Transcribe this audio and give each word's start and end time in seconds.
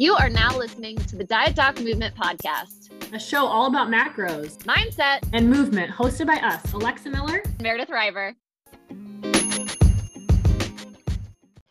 You 0.00 0.14
are 0.14 0.30
now 0.30 0.56
listening 0.56 0.94
to 0.96 1.16
the 1.16 1.24
Diet 1.24 1.56
Doc 1.56 1.80
Movement 1.80 2.14
Podcast, 2.14 2.92
a 3.12 3.18
show 3.18 3.44
all 3.44 3.66
about 3.66 3.88
macros, 3.88 4.58
mindset, 4.58 5.28
and 5.32 5.50
movement, 5.50 5.90
hosted 5.90 6.28
by 6.28 6.36
us, 6.36 6.72
Alexa 6.72 7.10
Miller, 7.10 7.42
Meredith 7.60 7.90
River. 7.90 8.32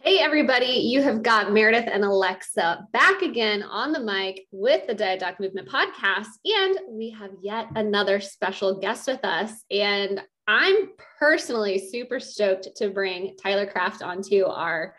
Hey, 0.02 0.20
everybody, 0.20 0.66
you 0.66 1.02
have 1.02 1.24
got 1.24 1.54
Meredith 1.54 1.88
and 1.90 2.04
Alexa 2.04 2.86
back 2.92 3.22
again 3.22 3.64
on 3.64 3.94
the 3.94 4.02
mic 4.02 4.46
with 4.52 4.86
the 4.88 4.94
Diet 4.94 5.22
Doc 5.22 5.40
Movement 5.40 5.70
podcast. 5.70 6.28
And 6.44 6.80
we 6.90 7.10
have 7.12 7.32
yet 7.42 7.68
another 7.78 8.20
special 8.20 8.78
guest 8.78 9.08
with 9.08 9.24
us. 9.24 9.64
And 9.72 10.20
I'm 10.50 10.90
personally 11.18 11.80
super 11.80 12.20
stoked 12.20 12.76
to 12.76 12.90
bring 12.90 13.38
Tyler 13.42 13.68
Craft 13.68 14.02
onto 14.02 14.44
our 14.44 14.96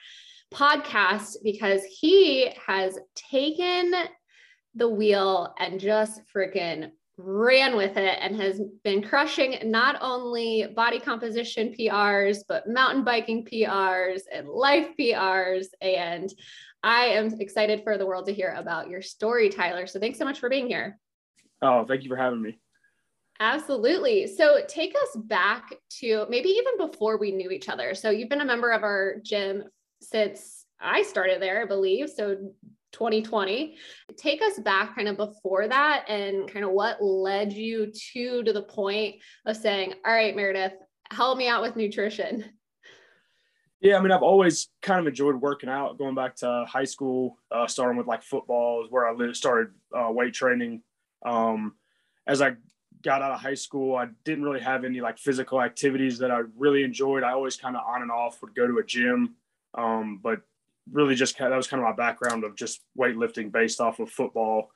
podcast 0.52 1.36
because 1.42 1.82
he 1.84 2.50
has 2.66 2.98
taken 3.14 3.94
the 4.74 4.88
wheel 4.88 5.54
and 5.58 5.80
just 5.80 6.20
freaking 6.34 6.90
ran 7.18 7.76
with 7.76 7.96
it 7.96 8.18
and 8.20 8.40
has 8.40 8.60
been 8.84 9.02
crushing 9.02 9.58
not 9.64 9.96
only 10.00 10.68
body 10.74 11.00
composition 11.00 11.74
PRs, 11.78 12.38
but 12.48 12.68
mountain 12.68 13.02
biking 13.02 13.44
PRs 13.44 14.22
and 14.32 14.48
life 14.48 14.88
PRs. 14.98 15.66
And 15.80 16.32
I 16.82 17.06
am 17.06 17.26
excited 17.40 17.82
for 17.82 17.98
the 17.98 18.06
world 18.06 18.26
to 18.26 18.32
hear 18.32 18.54
about 18.56 18.88
your 18.88 19.02
story, 19.02 19.48
Tyler. 19.48 19.86
So 19.86 19.98
thanks 19.98 20.18
so 20.18 20.24
much 20.24 20.38
for 20.38 20.48
being 20.48 20.68
here. 20.68 20.98
Oh, 21.60 21.84
thank 21.86 22.04
you 22.04 22.08
for 22.08 22.16
having 22.16 22.40
me. 22.40 22.58
Absolutely. 23.40 24.26
So 24.28 24.60
take 24.68 24.94
us 24.94 25.16
back 25.24 25.74
to 26.00 26.26
maybe 26.28 26.48
even 26.50 26.88
before 26.88 27.18
we 27.18 27.32
knew 27.32 27.50
each 27.50 27.68
other. 27.68 27.94
So 27.94 28.10
you've 28.10 28.28
been 28.28 28.40
a 28.40 28.44
member 28.44 28.70
of 28.70 28.82
our 28.82 29.16
gym 29.24 29.64
since 30.00 30.64
I 30.80 31.02
started 31.02 31.42
there, 31.42 31.62
I 31.62 31.66
believe. 31.66 32.10
So 32.10 32.36
2020. 32.92 33.76
Take 34.16 34.42
us 34.42 34.58
back 34.58 34.94
kind 34.94 35.08
of 35.08 35.16
before 35.16 35.68
that 35.68 36.04
and 36.08 36.50
kind 36.50 36.64
of 36.64 36.72
what 36.72 37.02
led 37.02 37.52
you 37.52 37.92
to 38.12 38.42
to 38.42 38.52
the 38.52 38.62
point 38.62 39.16
of 39.46 39.56
saying, 39.56 39.94
"All 40.04 40.12
right, 40.12 40.34
Meredith, 40.34 40.72
help 41.10 41.38
me 41.38 41.48
out 41.48 41.62
with 41.62 41.76
nutrition." 41.76 42.44
Yeah, 43.80 43.96
I 43.96 44.00
mean, 44.00 44.10
I've 44.10 44.22
always 44.22 44.68
kind 44.82 44.98
of 44.98 45.06
enjoyed 45.06 45.36
working 45.36 45.68
out. 45.68 45.98
Going 45.98 46.16
back 46.16 46.34
to 46.36 46.64
high 46.68 46.84
school, 46.84 47.38
uh, 47.52 47.68
starting 47.68 47.96
with 47.96 48.08
like 48.08 48.24
football 48.24 48.84
is 48.84 48.90
where 48.90 49.06
I 49.06 49.32
started 49.32 49.72
uh, 49.96 50.10
weight 50.10 50.34
training. 50.34 50.82
Um, 51.24 51.74
as 52.26 52.42
I 52.42 52.56
got 53.04 53.22
out 53.22 53.30
of 53.30 53.40
high 53.40 53.54
school, 53.54 53.94
I 53.94 54.08
didn't 54.24 54.44
really 54.44 54.60
have 54.60 54.84
any 54.84 55.00
like 55.00 55.18
physical 55.18 55.62
activities 55.62 56.18
that 56.18 56.32
I 56.32 56.42
really 56.56 56.82
enjoyed. 56.82 57.22
I 57.22 57.32
always 57.32 57.56
kind 57.56 57.76
of 57.76 57.82
on 57.86 58.02
and 58.02 58.10
off 58.10 58.42
would 58.42 58.54
go 58.56 58.66
to 58.66 58.78
a 58.78 58.84
gym, 58.84 59.36
um, 59.74 60.20
but 60.22 60.40
really 60.90 61.14
just 61.14 61.38
that 61.38 61.50
was 61.50 61.66
kind 61.66 61.82
of 61.82 61.88
my 61.88 61.94
background 61.94 62.44
of 62.44 62.56
just 62.56 62.80
weightlifting 62.98 63.52
based 63.52 63.80
off 63.80 64.00
of 64.00 64.10
football. 64.10 64.70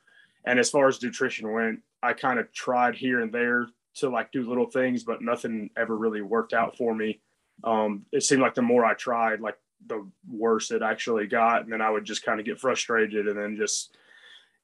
And 0.45 0.59
as 0.59 0.71
far 0.71 0.89
as 0.89 1.03
nutrition 1.03 1.51
went, 1.53 1.81
I 2.03 2.13
kind 2.13 2.39
of 2.39 2.53
tried 2.53 2.95
here 2.97 3.21
and 3.21 3.33
there 3.33 3.67
to 3.95 4.09
like 4.09 4.33
do 4.33 4.49
little 4.49 4.67
things, 4.67 5.05
but 5.05 5.23
nothing 5.23 5.71
ever 5.77 5.97
really 5.97 6.23
worked 6.23 6.53
out 6.53 6.77
for 6.77 6.95
me. 6.95 7.21
Um, 7.65 8.05
it 8.13 8.23
seemed 8.23 8.43
like 8.43 8.55
the 8.55 8.63
more 8.63 8.85
I 8.85 8.95
tried, 8.95 9.41
like 9.41 9.59
the 9.87 10.07
worse 10.29 10.71
it 10.71 10.83
actually 10.83 11.27
got. 11.27 11.63
And 11.63 11.73
then 11.73 11.81
I 11.81 11.91
would 11.91 12.05
just 12.05 12.25
kind 12.25 12.41
of 12.41 12.47
get 12.47 12.59
frustrated 12.59 13.29
and 13.29 13.39
then 13.39 13.57
just, 13.57 13.97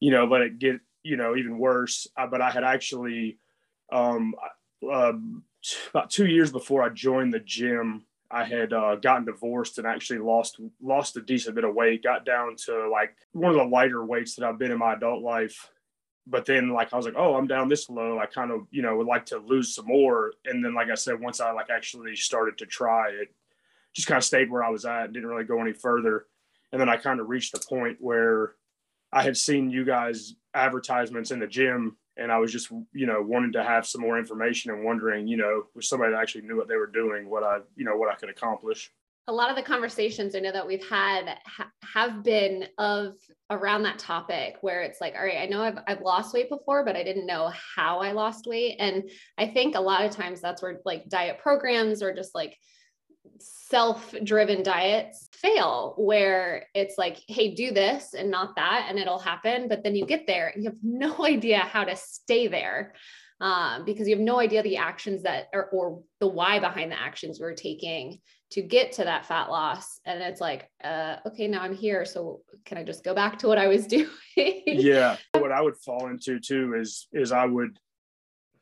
you 0.00 0.10
know, 0.10 0.24
let 0.24 0.42
it 0.42 0.58
get, 0.58 0.80
you 1.02 1.16
know, 1.16 1.36
even 1.36 1.58
worse. 1.58 2.06
Uh, 2.16 2.26
but 2.26 2.40
I 2.40 2.50
had 2.50 2.64
actually, 2.64 3.38
um, 3.92 4.34
uh, 4.88 5.12
about 5.90 6.10
two 6.10 6.26
years 6.26 6.50
before 6.50 6.82
I 6.82 6.88
joined 6.88 7.32
the 7.32 7.40
gym, 7.40 8.04
I 8.30 8.44
had 8.44 8.72
uh, 8.72 8.96
gotten 8.96 9.24
divorced 9.24 9.78
and 9.78 9.86
actually 9.86 10.18
lost 10.18 10.60
lost 10.82 11.16
a 11.16 11.22
decent 11.22 11.54
bit 11.54 11.64
of 11.64 11.74
weight. 11.74 12.02
Got 12.02 12.26
down 12.26 12.56
to 12.66 12.88
like 12.90 13.14
one 13.32 13.50
of 13.50 13.56
the 13.56 13.64
lighter 13.64 14.04
weights 14.04 14.34
that 14.34 14.46
I've 14.46 14.58
been 14.58 14.70
in 14.70 14.78
my 14.78 14.94
adult 14.94 15.22
life. 15.22 15.70
But 16.26 16.44
then 16.44 16.68
like 16.68 16.92
I 16.92 16.96
was 16.96 17.06
like, 17.06 17.14
oh, 17.16 17.36
I'm 17.36 17.46
down 17.46 17.70
this 17.70 17.88
low. 17.88 18.18
I 18.18 18.26
kind 18.26 18.50
of 18.50 18.66
you 18.70 18.82
know 18.82 18.96
would 18.96 19.06
like 19.06 19.26
to 19.26 19.38
lose 19.38 19.74
some 19.74 19.86
more. 19.86 20.32
And 20.44 20.62
then 20.62 20.74
like 20.74 20.90
I 20.90 20.94
said, 20.94 21.20
once 21.20 21.40
I 21.40 21.52
like 21.52 21.70
actually 21.70 22.16
started 22.16 22.58
to 22.58 22.66
try 22.66 23.08
it, 23.08 23.34
just 23.94 24.08
kind 24.08 24.18
of 24.18 24.24
stayed 24.24 24.50
where 24.50 24.62
I 24.62 24.70
was 24.70 24.84
at. 24.84 25.12
Didn't 25.12 25.28
really 25.28 25.44
go 25.44 25.60
any 25.62 25.72
further. 25.72 26.26
And 26.70 26.80
then 26.80 26.90
I 26.90 26.98
kind 26.98 27.20
of 27.20 27.30
reached 27.30 27.52
the 27.52 27.64
point 27.66 27.96
where 27.98 28.54
I 29.10 29.22
had 29.22 29.38
seen 29.38 29.70
you 29.70 29.86
guys 29.86 30.34
advertisements 30.52 31.30
in 31.30 31.38
the 31.38 31.46
gym 31.46 31.96
and 32.18 32.32
I 32.32 32.38
was 32.38 32.52
just, 32.52 32.70
you 32.92 33.06
know, 33.06 33.22
wanting 33.22 33.52
to 33.52 33.62
have 33.62 33.86
some 33.86 34.00
more 34.00 34.18
information 34.18 34.70
and 34.70 34.84
wondering, 34.84 35.26
you 35.26 35.36
know, 35.36 35.64
with 35.74 35.84
somebody 35.84 36.12
that 36.12 36.20
actually 36.20 36.42
knew 36.42 36.56
what 36.56 36.68
they 36.68 36.76
were 36.76 36.86
doing, 36.86 37.30
what 37.30 37.42
I, 37.42 37.58
you 37.76 37.84
know, 37.84 37.96
what 37.96 38.10
I 38.10 38.14
could 38.16 38.28
accomplish. 38.28 38.90
A 39.28 39.32
lot 39.32 39.50
of 39.50 39.56
the 39.56 39.62
conversations 39.62 40.34
I 40.34 40.40
know 40.40 40.52
that 40.52 40.66
we've 40.66 40.88
had 40.88 41.38
ha- 41.46 41.70
have 41.82 42.22
been 42.24 42.64
of 42.78 43.14
around 43.50 43.82
that 43.82 43.98
topic 43.98 44.56
where 44.62 44.82
it's 44.82 45.00
like, 45.00 45.14
all 45.14 45.24
right, 45.24 45.38
I 45.38 45.46
know 45.46 45.62
I've, 45.62 45.78
I've 45.86 46.00
lost 46.00 46.32
weight 46.32 46.48
before, 46.48 46.84
but 46.84 46.96
I 46.96 47.02
didn't 47.02 47.26
know 47.26 47.52
how 47.76 48.00
I 48.00 48.12
lost 48.12 48.46
weight. 48.46 48.76
And 48.78 49.10
I 49.36 49.46
think 49.46 49.74
a 49.74 49.80
lot 49.80 50.04
of 50.04 50.10
times 50.12 50.40
that's 50.40 50.62
where 50.62 50.80
like 50.84 51.08
diet 51.08 51.38
programs 51.38 52.02
or 52.02 52.14
just 52.14 52.34
like 52.34 52.56
self 53.38 54.14
driven 54.24 54.62
diets 54.62 55.28
fail, 55.32 55.94
where 55.98 56.66
it's 56.74 56.98
like, 56.98 57.18
hey, 57.28 57.54
do 57.54 57.72
this 57.72 58.14
and 58.14 58.30
not 58.30 58.56
that, 58.56 58.86
and 58.88 58.98
it'll 58.98 59.18
happen. 59.18 59.68
But 59.68 59.84
then 59.84 59.94
you 59.94 60.06
get 60.06 60.26
there 60.26 60.48
and 60.48 60.62
you 60.62 60.70
have 60.70 60.78
no 60.82 61.24
idea 61.24 61.58
how 61.58 61.84
to 61.84 61.96
stay 61.96 62.48
there. 62.48 62.94
Um, 63.40 63.84
because 63.84 64.08
you 64.08 64.16
have 64.16 64.24
no 64.24 64.40
idea 64.40 64.64
the 64.64 64.78
actions 64.78 65.22
that 65.22 65.46
or, 65.52 65.66
or 65.66 66.02
the 66.18 66.26
why 66.26 66.58
behind 66.58 66.90
the 66.90 67.00
actions 67.00 67.38
we're 67.38 67.54
taking 67.54 68.18
to 68.50 68.62
get 68.62 68.92
to 68.92 69.04
that 69.04 69.26
fat 69.26 69.50
loss 69.50 70.00
and 70.06 70.22
it's 70.22 70.40
like 70.40 70.68
uh, 70.82 71.16
okay 71.26 71.46
now 71.46 71.62
i'm 71.62 71.74
here 71.74 72.04
so 72.04 72.40
can 72.64 72.78
i 72.78 72.82
just 72.82 73.04
go 73.04 73.14
back 73.14 73.38
to 73.38 73.46
what 73.46 73.58
i 73.58 73.68
was 73.68 73.86
doing 73.86 74.08
yeah 74.66 75.16
what 75.34 75.52
i 75.52 75.60
would 75.60 75.76
fall 75.76 76.08
into 76.08 76.40
too 76.40 76.74
is 76.74 77.06
is 77.12 77.32
i 77.32 77.44
would 77.44 77.78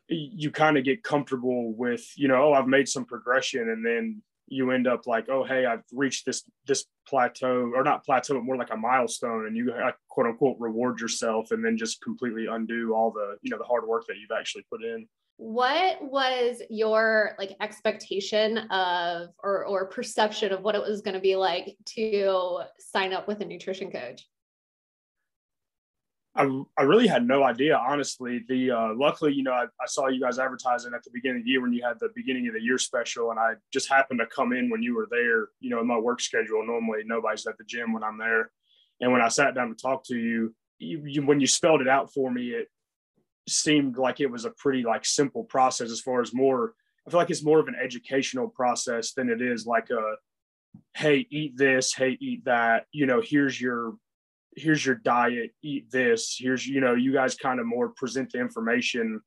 you 0.09 0.51
kind 0.51 0.77
of 0.77 0.85
get 0.85 1.03
comfortable 1.03 1.73
with 1.73 2.07
you 2.17 2.29
know 2.29 2.37
oh 2.37 2.53
i've 2.53 2.69
made 2.69 2.89
some 2.89 3.05
progression 3.05 3.69
and 3.71 3.85
then 3.85 4.23
you 4.49 4.71
end 4.71 4.87
up 4.87 5.07
like, 5.07 5.29
oh, 5.29 5.45
hey, 5.45 5.67
I've 5.67 5.83
reached 5.93 6.27
this 6.27 6.45
this 6.67 6.85
plateau, 7.07 7.71
or 7.75 7.83
not 7.83 8.05
plateau, 8.05 8.35
but 8.35 8.45
more 8.45 8.57
like 8.57 8.73
a 8.73 8.77
milestone, 8.77 9.47
and 9.47 9.57
you 9.57 9.73
uh, 9.73 9.93
quote 10.09 10.27
unquote 10.27 10.57
reward 10.59 11.01
yourself, 11.01 11.51
and 11.51 11.65
then 11.65 11.77
just 11.77 12.03
completely 12.03 12.47
undo 12.47 12.95
all 12.95 13.11
the 13.11 13.37
you 13.43 13.51
know 13.51 13.59
the 13.59 13.65
hard 13.65 13.87
work 13.87 14.05
that 14.09 14.17
you've 14.17 14.37
actually 14.37 14.65
put 14.71 14.83
in. 14.83 15.07
What 15.39 15.99
was 16.01 16.63
your 16.71 17.35
like 17.39 17.57
expectation 17.61 18.59
of 18.71 19.29
or 19.43 19.67
or 19.67 19.87
perception 19.87 20.53
of 20.53 20.63
what 20.63 20.75
it 20.75 20.83
was 20.83 21.03
going 21.03 21.15
to 21.15 21.21
be 21.21 21.37
like 21.37 21.77
to 21.97 22.61
sign 22.79 23.13
up 23.13 23.29
with 23.29 23.41
a 23.41 23.45
nutrition 23.45 23.91
coach? 23.91 24.27
I, 26.37 26.63
I 26.79 26.83
really 26.83 27.07
had 27.07 27.27
no 27.27 27.45
idea, 27.45 27.77
honestly. 27.77 28.45
The 28.47 28.71
uh, 28.71 28.89
luckily, 28.95 29.33
you 29.33 29.43
know, 29.43 29.53
I, 29.53 29.65
I, 29.65 29.87
saw 29.87 30.09
you 30.09 30.21
guys 30.21 30.39
advertising 30.39 30.93
at 30.95 31.03
the 31.03 31.11
beginning 31.13 31.39
of 31.39 31.45
the 31.45 31.51
year 31.51 31.63
when 31.63 31.73
you 31.73 31.83
had 31.83 31.99
the 31.99 32.11
beginning 32.15 32.47
of 32.47 32.55
the 32.55 32.61
year 32.61 32.77
special, 32.79 33.31
and 33.31 33.41
I 33.41 33.55
just 33.73 33.89
happened 33.89 34.21
to 34.21 34.27
come 34.27 34.53
in 34.53 34.69
when 34.69 34.83
you 34.83 34.95
were 34.95 35.09
there. 35.11 35.49
You 35.61 35.71
know, 35.71 35.81
in 35.81 35.87
my 35.87 35.99
work 35.99 36.21
schedule, 36.21 36.65
normally 36.67 37.03
nobody's 37.07 37.47
at 37.47 37.57
the 37.57 37.65
gym 37.65 37.93
when 37.93 38.03
I'm 38.03 38.19
there, 38.19 38.51
and 39.01 39.13
when 39.13 39.23
I 39.23 39.29
sat 39.29 39.55
down 39.55 39.69
to 39.71 39.75
talk 39.75 40.05
to 40.07 40.17
you, 40.17 40.55
you, 40.79 41.03
you 41.07 41.23
when 41.25 41.41
you 41.41 41.47
spelled 41.47 41.81
it 41.81 41.89
out 41.89 42.13
for 42.13 42.31
me, 42.31 42.49
it 42.49 42.69
seemed 43.49 43.97
like 43.97 44.21
it 44.21 44.31
was 44.31 44.45
a 44.45 44.51
pretty 44.51 44.83
like 44.83 45.05
simple 45.07 45.45
process 45.45 45.91
as 45.91 46.01
far 46.01 46.21
as 46.21 46.35
more. 46.35 46.75
I 47.07 47.11
feel 47.11 47.21
like 47.21 47.31
it's 47.31 47.45
more 47.45 47.61
of 47.61 47.69
an 47.69 47.77
educational 47.81 48.49
process 48.49 49.13
than 49.13 49.31
it 49.31 49.41
is 49.41 49.65
like 49.65 49.91
a, 49.91 50.17
hey, 50.95 51.27
eat 51.31 51.57
this, 51.57 51.95
hey, 51.95 52.19
eat 52.21 52.45
that. 52.47 52.87
You 52.91 53.07
know, 53.07 53.23
here's 53.25 53.61
your 53.61 53.95
here's 54.57 54.85
your 54.85 54.95
diet, 54.97 55.53
eat 55.63 55.91
this. 55.91 56.37
Here's, 56.39 56.67
you 56.67 56.81
know, 56.81 56.95
you 56.95 57.13
guys 57.13 57.37
kind 57.37 57.61
of 57.61 57.67
more 57.67 57.91
present 57.91 58.33
the 58.33 58.41
information 58.41 59.21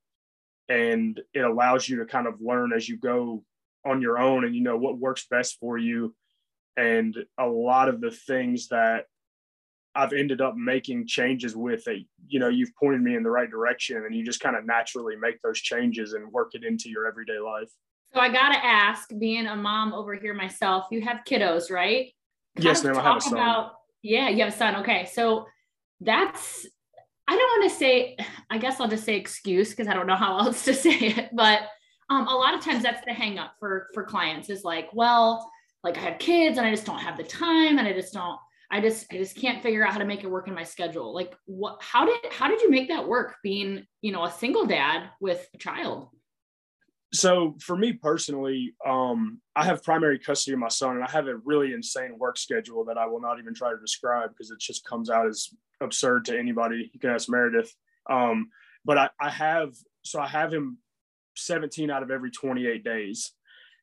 and 0.67 1.19
it 1.33 1.41
allows 1.41 1.87
you 1.87 1.99
to 1.99 2.05
kind 2.05 2.27
of 2.27 2.41
learn 2.41 2.73
as 2.73 2.89
you 2.89 2.97
go 2.97 3.43
on 3.85 4.01
your 4.01 4.19
own 4.19 4.43
and 4.43 4.55
you 4.55 4.61
know 4.61 4.77
what 4.77 4.97
works 4.97 5.25
best 5.29 5.57
for 5.59 5.77
you. 5.77 6.13
And 6.77 7.15
a 7.37 7.45
lot 7.45 7.89
of 7.89 8.01
the 8.01 8.11
things 8.11 8.67
that 8.69 9.05
I've 9.95 10.13
ended 10.13 10.41
up 10.41 10.55
making 10.55 11.07
changes 11.07 11.55
with 11.55 11.83
that, 11.85 11.97
you 12.27 12.39
know, 12.39 12.47
you've 12.47 12.75
pointed 12.75 13.01
me 13.01 13.15
in 13.15 13.23
the 13.23 13.29
right 13.29 13.49
direction 13.49 13.97
and 13.97 14.15
you 14.15 14.23
just 14.23 14.39
kind 14.39 14.55
of 14.55 14.65
naturally 14.65 15.15
make 15.15 15.41
those 15.41 15.59
changes 15.59 16.13
and 16.13 16.31
work 16.31 16.51
it 16.53 16.63
into 16.63 16.89
your 16.89 17.07
everyday 17.07 17.39
life. 17.39 17.69
So 18.13 18.19
I 18.19 18.29
got 18.29 18.53
to 18.53 18.65
ask, 18.65 19.09
being 19.19 19.45
a 19.47 19.55
mom 19.55 19.93
over 19.93 20.15
here 20.15 20.33
myself, 20.33 20.87
you 20.89 21.01
have 21.01 21.19
kiddos, 21.27 21.69
right? 21.69 22.13
Kind 22.55 22.65
yes, 22.65 22.83
ma'am. 22.83 22.97
I 22.97 23.03
have 23.03 23.17
a 23.17 23.21
son. 23.21 23.33
About 23.33 23.71
yeah, 24.01 24.29
you 24.29 24.43
have 24.43 24.53
a 24.53 24.57
son. 24.57 24.77
Okay. 24.77 25.05
So 25.11 25.45
that's, 26.01 26.65
I 27.27 27.35
don't 27.35 27.59
want 27.59 27.71
to 27.71 27.77
say, 27.77 28.17
I 28.49 28.57
guess 28.57 28.79
I'll 28.79 28.87
just 28.87 29.05
say 29.05 29.15
excuse 29.15 29.69
because 29.69 29.87
I 29.87 29.93
don't 29.93 30.07
know 30.07 30.15
how 30.15 30.39
else 30.39 30.65
to 30.65 30.73
say 30.73 30.97
it. 30.97 31.29
But 31.33 31.61
um, 32.09 32.27
a 32.27 32.35
lot 32.35 32.55
of 32.55 32.61
times 32.63 32.83
that's 32.83 33.05
the 33.05 33.13
hang 33.13 33.37
up 33.37 33.53
for, 33.59 33.87
for 33.93 34.03
clients 34.03 34.49
is 34.49 34.63
like, 34.63 34.89
well, 34.93 35.49
like 35.83 35.97
I 35.97 36.01
have 36.01 36.19
kids 36.19 36.57
and 36.57 36.65
I 36.65 36.71
just 36.71 36.85
don't 36.85 36.99
have 36.99 37.17
the 37.17 37.23
time 37.23 37.77
and 37.77 37.87
I 37.87 37.93
just 37.93 38.13
don't, 38.13 38.37
I 38.71 38.81
just, 38.81 39.11
I 39.11 39.17
just 39.17 39.35
can't 39.35 39.63
figure 39.63 39.85
out 39.85 39.93
how 39.93 39.99
to 39.99 40.05
make 40.05 40.23
it 40.23 40.29
work 40.29 40.47
in 40.47 40.53
my 40.53 40.63
schedule. 40.63 41.13
Like 41.13 41.35
what, 41.45 41.81
how 41.81 42.05
did, 42.05 42.31
how 42.31 42.47
did 42.47 42.61
you 42.61 42.69
make 42.69 42.89
that 42.89 43.07
work 43.07 43.35
being, 43.43 43.85
you 44.01 44.11
know, 44.11 44.25
a 44.25 44.31
single 44.31 44.65
dad 44.65 45.09
with 45.19 45.47
a 45.53 45.57
child? 45.57 46.09
So 47.13 47.55
for 47.59 47.75
me 47.75 47.93
personally, 47.93 48.73
um, 48.85 49.41
I 49.55 49.65
have 49.65 49.83
primary 49.83 50.19
custody 50.19 50.53
of 50.53 50.59
my 50.59 50.67
son, 50.67 50.95
and 50.95 51.03
I 51.03 51.09
have 51.09 51.27
a 51.27 51.37
really 51.37 51.73
insane 51.73 52.17
work 52.17 52.37
schedule 52.37 52.85
that 52.85 52.97
I 52.97 53.07
will 53.07 53.21
not 53.21 53.39
even 53.39 53.53
try 53.53 53.71
to 53.71 53.79
describe 53.79 54.29
because 54.29 54.51
it 54.51 54.59
just 54.59 54.85
comes 54.85 55.09
out 55.09 55.27
as 55.27 55.49
absurd 55.81 56.25
to 56.25 56.37
anybody. 56.37 56.89
You 56.93 56.99
can 56.99 57.09
ask 57.09 57.29
Meredith. 57.29 57.73
Um, 58.09 58.49
but 58.85 58.97
I, 58.97 59.09
I 59.19 59.29
have 59.29 59.73
so 60.03 60.19
I 60.19 60.27
have 60.27 60.53
him 60.53 60.77
17 61.35 61.89
out 61.89 62.03
of 62.03 62.11
every 62.11 62.31
28 62.31 62.83
days. 62.83 63.31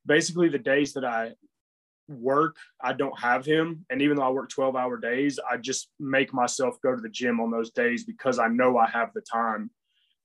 Basically, 0.05 0.49
the 0.49 0.59
days 0.59 0.93
that 0.95 1.05
I 1.05 1.33
work, 2.09 2.57
I 2.81 2.93
don't 2.93 3.19
have 3.19 3.45
him. 3.45 3.85
And 3.91 4.01
even 4.03 4.17
though 4.17 4.23
I 4.23 4.31
work 4.31 4.51
12 4.51 4.77
hour 4.77 4.97
days, 4.97 5.39
I 5.51 5.57
just 5.57 5.91
make 5.99 6.33
myself 6.33 6.81
go 6.81 6.95
to 6.95 7.01
the 7.01 7.09
gym 7.09 7.41
on 7.41 7.51
those 7.51 7.71
days 7.71 8.05
because 8.05 8.39
I 8.39 8.49
know 8.49 8.79
I 8.79 8.89
have 8.89 9.13
the 9.15 9.23
time. 9.23 9.71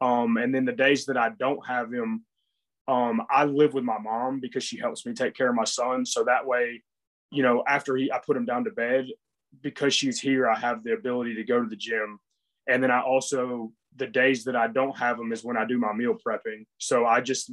Um, 0.01 0.37
and 0.37 0.53
then 0.53 0.65
the 0.65 0.71
days 0.71 1.05
that 1.05 1.17
I 1.17 1.29
don't 1.39 1.65
have 1.65 1.91
him, 1.91 2.25
um, 2.87 3.21
I 3.29 3.45
live 3.45 3.73
with 3.73 3.83
my 3.83 3.99
mom 3.99 4.39
because 4.39 4.63
she 4.63 4.77
helps 4.77 5.05
me 5.05 5.13
take 5.13 5.35
care 5.35 5.49
of 5.49 5.55
my 5.55 5.63
son. 5.63 6.05
So 6.05 6.23
that 6.25 6.45
way, 6.45 6.83
you 7.31 7.43
know, 7.43 7.63
after 7.67 7.95
he, 7.95 8.11
I 8.11 8.19
put 8.25 8.37
him 8.37 8.45
down 8.45 8.65
to 8.65 8.71
bed, 8.71 9.05
because 9.61 9.93
she's 9.93 10.19
here, 10.19 10.49
I 10.49 10.57
have 10.57 10.83
the 10.83 10.93
ability 10.93 11.35
to 11.35 11.43
go 11.43 11.61
to 11.61 11.67
the 11.67 11.75
gym. 11.75 12.19
And 12.67 12.81
then 12.81 12.91
I 12.91 13.01
also, 13.01 13.71
the 13.95 14.07
days 14.07 14.45
that 14.45 14.55
I 14.55 14.67
don't 14.67 14.97
have 14.97 15.17
them 15.17 15.33
is 15.33 15.43
when 15.43 15.57
I 15.57 15.65
do 15.65 15.77
my 15.77 15.93
meal 15.93 16.15
prepping. 16.25 16.65
So 16.77 17.05
I 17.05 17.19
just 17.19 17.51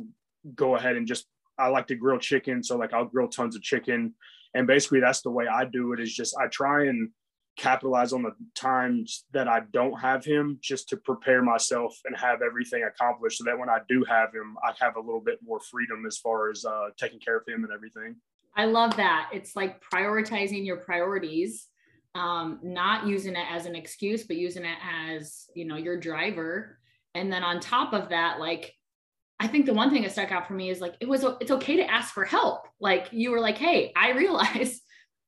go 0.55 0.77
ahead 0.77 0.97
and 0.97 1.07
just, 1.07 1.27
I 1.59 1.69
like 1.69 1.89
to 1.89 1.97
grill 1.97 2.19
chicken. 2.19 2.63
So 2.63 2.77
like 2.77 2.93
I'll 2.93 3.05
grill 3.05 3.29
tons 3.29 3.57
of 3.57 3.63
chicken. 3.63 4.15
And 4.55 4.67
basically 4.67 5.01
that's 5.01 5.23
the 5.23 5.31
way 5.31 5.47
I 5.49 5.65
do 5.65 5.93
it 5.93 5.99
is 5.99 6.15
just, 6.15 6.37
I 6.41 6.47
try 6.47 6.87
and 6.87 7.11
capitalize 7.59 8.13
on 8.13 8.23
the 8.23 8.35
times 8.55 9.25
that 9.33 9.49
I 9.49 9.61
don't 9.73 9.99
have 10.01 10.25
him 10.25 10.59
just 10.63 10.89
to 10.91 10.97
prepare 10.97 11.43
myself 11.43 11.95
and 12.05 12.17
have 12.17 12.41
everything 12.41 12.85
accomplished 12.85 13.39
so 13.39 13.45
that 13.45 13.59
when 13.59 13.69
I 13.69 13.81
do 13.89 14.05
have 14.09 14.33
him, 14.33 14.57
I 14.65 14.73
have 14.81 14.97
a 14.97 15.01
little 15.01 15.21
bit 15.21 15.41
more 15.45 15.61
freedom 15.61 16.07
as 16.07 16.17
far 16.17 16.51
as 16.51 16.65
uh, 16.65 16.89
taking 16.97 17.19
care 17.19 17.37
of 17.37 17.47
him 17.47 17.65
and 17.65 17.73
everything. 17.73 18.17
I 18.57 18.65
love 18.65 18.97
that. 18.97 19.31
It's 19.33 19.57
like 19.57 19.83
prioritizing 19.83 20.65
your 20.65 20.79
priorities, 20.79 21.67
um, 22.15 22.61
not 22.63 23.07
using 23.07 23.35
it 23.35 23.47
as 23.51 23.67
an 23.67 23.75
excuse, 23.75 24.25
but 24.25 24.37
using 24.37 24.65
it 24.65 24.79
as, 24.83 25.47
you 25.55 25.65
know, 25.65 25.77
your 25.77 25.99
driver. 25.99 26.79
And 27.15 27.33
then 27.33 27.43
on 27.43 27.61
top 27.61 27.93
of 27.93 28.09
that, 28.11 28.39
like, 28.39 28.73
I 29.41 29.47
think 29.47 29.67
the 29.67 29.75
one 29.75 29.91
thing 29.91 30.03
that 30.03 30.13
stuck 30.13 30.33
out 30.33 30.47
for 30.47 30.55
me 30.55 30.71
is 30.71 30.81
like, 30.81 30.95
it 31.01 31.09
was, 31.09 31.25
it's 31.41 31.51
okay 31.51 31.77
to 31.77 31.91
ask 31.91 32.15
for 32.15 32.25
help. 32.25 32.67
Like 32.81 33.09
you 33.13 33.31
were 33.31 33.41
like, 33.41 33.59
Hey, 33.59 33.93
I 33.97 34.11
realize 34.13 34.78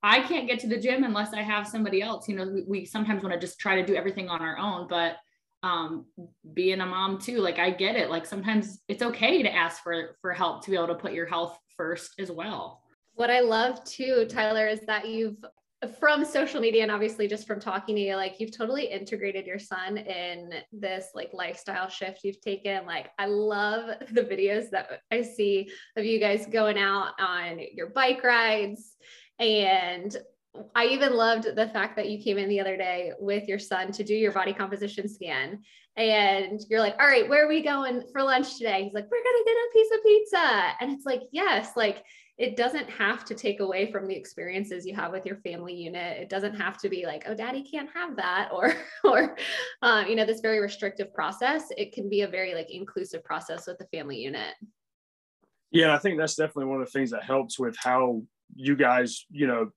I 0.03 0.21
can't 0.23 0.49
get 0.49 0.61
to 0.61 0.67
the 0.67 0.79
gym 0.79 1.05
unless 1.05 1.35
I 1.35 1.43
have 1.43 1.67
somebody 1.67 2.01
else. 2.01 2.29
You 2.29 2.37
know, 2.37 2.49
we, 2.49 2.65
we 2.67 2.85
sometimes 2.85 3.23
want 3.23 3.35
to 3.35 3.41
just 3.41 3.59
try 3.59 3.77
to 3.77 3.85
do 3.85 3.95
everything 3.95 4.29
on 4.29 4.41
our 4.41 4.57
own, 4.59 4.87
but 4.89 5.17
um 5.63 6.07
being 6.55 6.81
a 6.81 6.87
mom 6.87 7.19
too 7.19 7.39
like 7.39 7.59
i 7.59 7.71
get 7.71 7.95
it 7.95 8.09
like 8.09 8.25
sometimes 8.25 8.81
it's 8.89 9.03
okay 9.03 9.43
to 9.43 9.55
ask 9.55 9.83
for 9.83 10.17
for 10.21 10.33
help 10.33 10.65
to 10.65 10.71
be 10.71 10.77
able 10.77 10.87
to 10.87 10.95
put 10.95 11.13
your 11.13 11.27
health 11.27 11.59
first 11.77 12.13
as 12.19 12.31
well 12.31 12.83
what 13.15 13.31
i 13.31 13.41
love 13.41 13.83
too 13.85 14.27
tyler 14.29 14.67
is 14.67 14.81
that 14.87 15.09
you've 15.09 15.37
from 15.99 16.27
social 16.27 16.61
media 16.61 16.83
and 16.83 16.91
obviously 16.91 17.27
just 17.27 17.47
from 17.47 17.59
talking 17.59 17.97
to 17.97 18.03
you 18.03 18.15
like 18.15 18.39
you've 18.39 18.57
totally 18.57 18.85
integrated 18.85 19.47
your 19.47 19.59
son 19.59 19.97
in 19.97 20.53
this 20.73 21.09
like 21.15 21.31
lifestyle 21.33 21.89
shift 21.89 22.21
you've 22.23 22.41
taken 22.41 22.85
like 22.87 23.11
i 23.19 23.27
love 23.27 23.91
the 24.13 24.23
videos 24.23 24.71
that 24.71 25.01
i 25.11 25.23
see 25.23 25.71
of 25.97 26.05
you 26.05 26.19
guys 26.19 26.47
going 26.47 26.79
out 26.79 27.13
on 27.19 27.59
your 27.73 27.89
bike 27.91 28.23
rides 28.23 28.97
and 29.41 30.17
I 30.75 30.87
even 30.87 31.17
loved 31.17 31.55
the 31.57 31.69
fact 31.69 31.97
that 31.97 32.09
you 32.09 32.23
came 32.23 32.37
in 32.37 32.49
the 32.49 32.61
other 32.61 32.77
day 32.77 33.13
with 33.19 33.49
your 33.49 33.59
son 33.59 33.93
to 33.93 34.05
do 34.05 34.15
your 34.15 34.33
body 34.33 34.53
composition 34.53 35.09
scan. 35.09 35.63
And 35.97 36.61
you're 36.69 36.81
like, 36.81 36.97
all 37.01 37.07
right, 37.07 37.29
where 37.29 37.45
are 37.45 37.49
we 37.49 37.63
going 37.63 38.03
for 38.13 38.23
lunch 38.23 38.57
today? 38.59 38.85
He's 38.85 38.95
like, 38.95 39.09
we're 39.11 39.23
going 39.23 39.45
to 39.45 39.45
get 39.45 39.57
a 39.57 39.73
piece 39.73 39.91
of 39.93 40.03
pizza. 40.03 40.73
And 40.81 40.93
it's 40.93 41.07
like, 41.07 41.23
yes, 41.33 41.73
like 41.77 42.05
it 42.39 42.57
doesn't 42.57 42.89
have 42.91 43.25
to 43.27 43.35
take 43.35 43.61
away 43.61 43.91
from 43.91 44.07
the 44.07 44.15
experiences 44.15 44.87
you 44.87 44.95
have 44.95 45.13
with 45.13 45.27
your 45.27 45.37
family 45.37 45.75
unit. 45.75 46.19
It 46.19 46.29
doesn't 46.29 46.55
have 46.55 46.79
to 46.79 46.89
be 46.89 47.07
like, 47.07 47.25
oh, 47.27 47.35
daddy 47.35 47.63
can't 47.63 47.91
have 47.95 48.17
that 48.17 48.51
or, 48.53 48.75
or, 49.05 49.37
um, 49.83 50.07
you 50.07 50.17
know, 50.17 50.25
this 50.25 50.41
very 50.41 50.61
restrictive 50.61 51.13
process. 51.15 51.65
It 51.77 51.93
can 51.93 52.09
be 52.09 52.23
a 52.23 52.29
very 52.29 52.55
like 52.55 52.71
inclusive 52.71 53.25
process 53.25 53.67
with 53.67 53.79
the 53.79 53.87
family 53.87 54.19
unit. 54.19 54.55
Yeah, 55.71 55.95
I 55.95 55.99
think 55.99 56.19
that's 56.19 56.35
definitely 56.35 56.67
one 56.67 56.81
of 56.81 56.87
the 56.87 56.93
things 56.93 57.11
that 57.11 57.23
helps 57.23 57.59
with 57.59 57.77
how 57.79 58.23
you 58.55 58.77
guys, 58.77 59.27
you 59.31 59.47
know, 59.47 59.71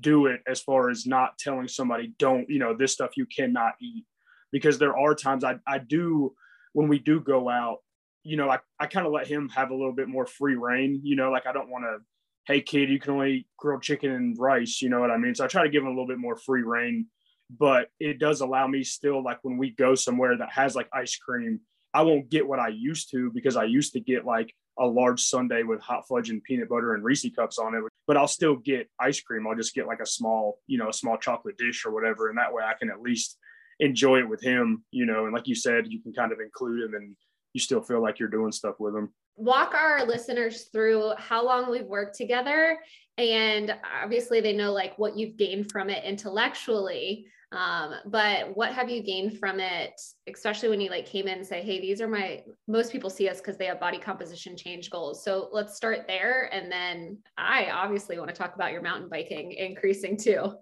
do 0.00 0.26
it 0.26 0.42
as 0.46 0.60
far 0.60 0.90
as 0.90 1.06
not 1.06 1.38
telling 1.38 1.68
somebody, 1.68 2.12
don't, 2.18 2.48
you 2.48 2.58
know, 2.58 2.74
this 2.74 2.92
stuff 2.92 3.16
you 3.16 3.26
cannot 3.26 3.74
eat. 3.80 4.04
Because 4.50 4.78
there 4.78 4.96
are 4.96 5.14
times 5.14 5.44
I, 5.44 5.56
I 5.66 5.78
do, 5.78 6.34
when 6.74 6.88
we 6.88 6.98
do 6.98 7.20
go 7.20 7.48
out, 7.48 7.78
you 8.22 8.36
know, 8.36 8.50
I, 8.50 8.58
I 8.78 8.86
kind 8.86 9.06
of 9.06 9.12
let 9.12 9.26
him 9.26 9.48
have 9.48 9.70
a 9.70 9.74
little 9.74 9.94
bit 9.94 10.08
more 10.08 10.26
free 10.26 10.56
reign, 10.56 11.00
you 11.02 11.16
know, 11.16 11.30
like 11.30 11.46
I 11.46 11.52
don't 11.52 11.70
want 11.70 11.84
to, 11.84 11.98
hey, 12.46 12.60
kid, 12.60 12.90
you 12.90 12.98
can 12.98 13.14
only 13.14 13.46
grill 13.56 13.80
chicken 13.80 14.10
and 14.10 14.38
rice, 14.38 14.82
you 14.82 14.88
know 14.88 15.00
what 15.00 15.10
I 15.10 15.16
mean? 15.16 15.34
So 15.34 15.44
I 15.44 15.48
try 15.48 15.62
to 15.62 15.70
give 15.70 15.82
him 15.82 15.88
a 15.88 15.90
little 15.90 16.06
bit 16.06 16.18
more 16.18 16.36
free 16.36 16.62
reign, 16.62 17.06
but 17.50 17.88
it 17.98 18.18
does 18.18 18.40
allow 18.40 18.66
me 18.66 18.84
still, 18.84 19.22
like 19.22 19.38
when 19.42 19.58
we 19.58 19.70
go 19.70 19.94
somewhere 19.94 20.36
that 20.36 20.52
has 20.52 20.76
like 20.76 20.88
ice 20.92 21.16
cream, 21.16 21.60
I 21.94 22.02
won't 22.02 22.30
get 22.30 22.46
what 22.46 22.58
I 22.58 22.68
used 22.68 23.10
to 23.12 23.30
because 23.32 23.56
I 23.56 23.64
used 23.64 23.92
to 23.94 24.00
get 24.00 24.24
like 24.24 24.54
a 24.78 24.86
large 24.86 25.22
sundae 25.22 25.62
with 25.62 25.80
hot 25.80 26.06
fudge 26.08 26.30
and 26.30 26.42
peanut 26.42 26.68
butter 26.68 26.94
and 26.94 27.04
Reese 27.04 27.26
cups 27.34 27.58
on 27.58 27.74
it, 27.74 27.82
but 28.06 28.16
I'll 28.16 28.28
still 28.28 28.56
get 28.56 28.88
ice 28.98 29.20
cream. 29.20 29.46
I'll 29.46 29.56
just 29.56 29.74
get 29.74 29.86
like 29.86 30.00
a 30.00 30.06
small, 30.06 30.58
you 30.66 30.78
know, 30.78 30.88
a 30.88 30.92
small 30.92 31.16
chocolate 31.16 31.56
dish 31.56 31.84
or 31.84 31.92
whatever. 31.92 32.28
And 32.28 32.38
that 32.38 32.52
way 32.52 32.62
I 32.64 32.74
can 32.74 32.90
at 32.90 33.00
least 33.00 33.38
enjoy 33.80 34.18
it 34.18 34.28
with 34.28 34.42
him, 34.42 34.84
you 34.90 35.06
know, 35.06 35.24
and 35.24 35.34
like 35.34 35.48
you 35.48 35.54
said, 35.54 35.86
you 35.88 36.00
can 36.00 36.12
kind 36.12 36.32
of 36.32 36.40
include 36.40 36.84
him 36.84 36.94
and 36.94 37.16
you 37.52 37.60
still 37.60 37.82
feel 37.82 38.02
like 38.02 38.18
you're 38.18 38.28
doing 38.28 38.52
stuff 38.52 38.76
with 38.78 38.94
him. 38.94 39.12
Walk 39.36 39.74
our 39.74 40.04
listeners 40.04 40.64
through 40.72 41.12
how 41.16 41.44
long 41.44 41.70
we've 41.70 41.86
worked 41.86 42.16
together. 42.16 42.78
And 43.18 43.74
obviously 44.02 44.40
they 44.40 44.52
know 44.52 44.72
like 44.72 44.98
what 44.98 45.16
you've 45.16 45.36
gained 45.36 45.70
from 45.70 45.90
it 45.90 46.04
intellectually. 46.04 47.26
Um, 47.52 47.94
but 48.06 48.56
what 48.56 48.72
have 48.72 48.88
you 48.88 49.02
gained 49.02 49.38
from 49.38 49.60
it, 49.60 50.00
especially 50.26 50.70
when 50.70 50.80
you 50.80 50.88
like 50.90 51.04
came 51.04 51.28
in 51.28 51.38
and 51.38 51.46
say, 51.46 51.60
hey, 51.60 51.80
these 51.80 52.00
are 52.00 52.08
my 52.08 52.42
most 52.66 52.90
people 52.90 53.10
see 53.10 53.28
us 53.28 53.38
because 53.38 53.58
they 53.58 53.66
have 53.66 53.78
body 53.78 53.98
composition 53.98 54.56
change 54.56 54.90
goals. 54.90 55.22
So 55.22 55.50
let's 55.52 55.76
start 55.76 56.06
there. 56.06 56.48
And 56.52 56.72
then 56.72 57.18
I 57.36 57.68
obviously 57.70 58.18
want 58.18 58.30
to 58.30 58.34
talk 58.34 58.54
about 58.54 58.72
your 58.72 58.80
mountain 58.80 59.10
biking 59.10 59.52
increasing 59.52 60.16
too. 60.16 60.54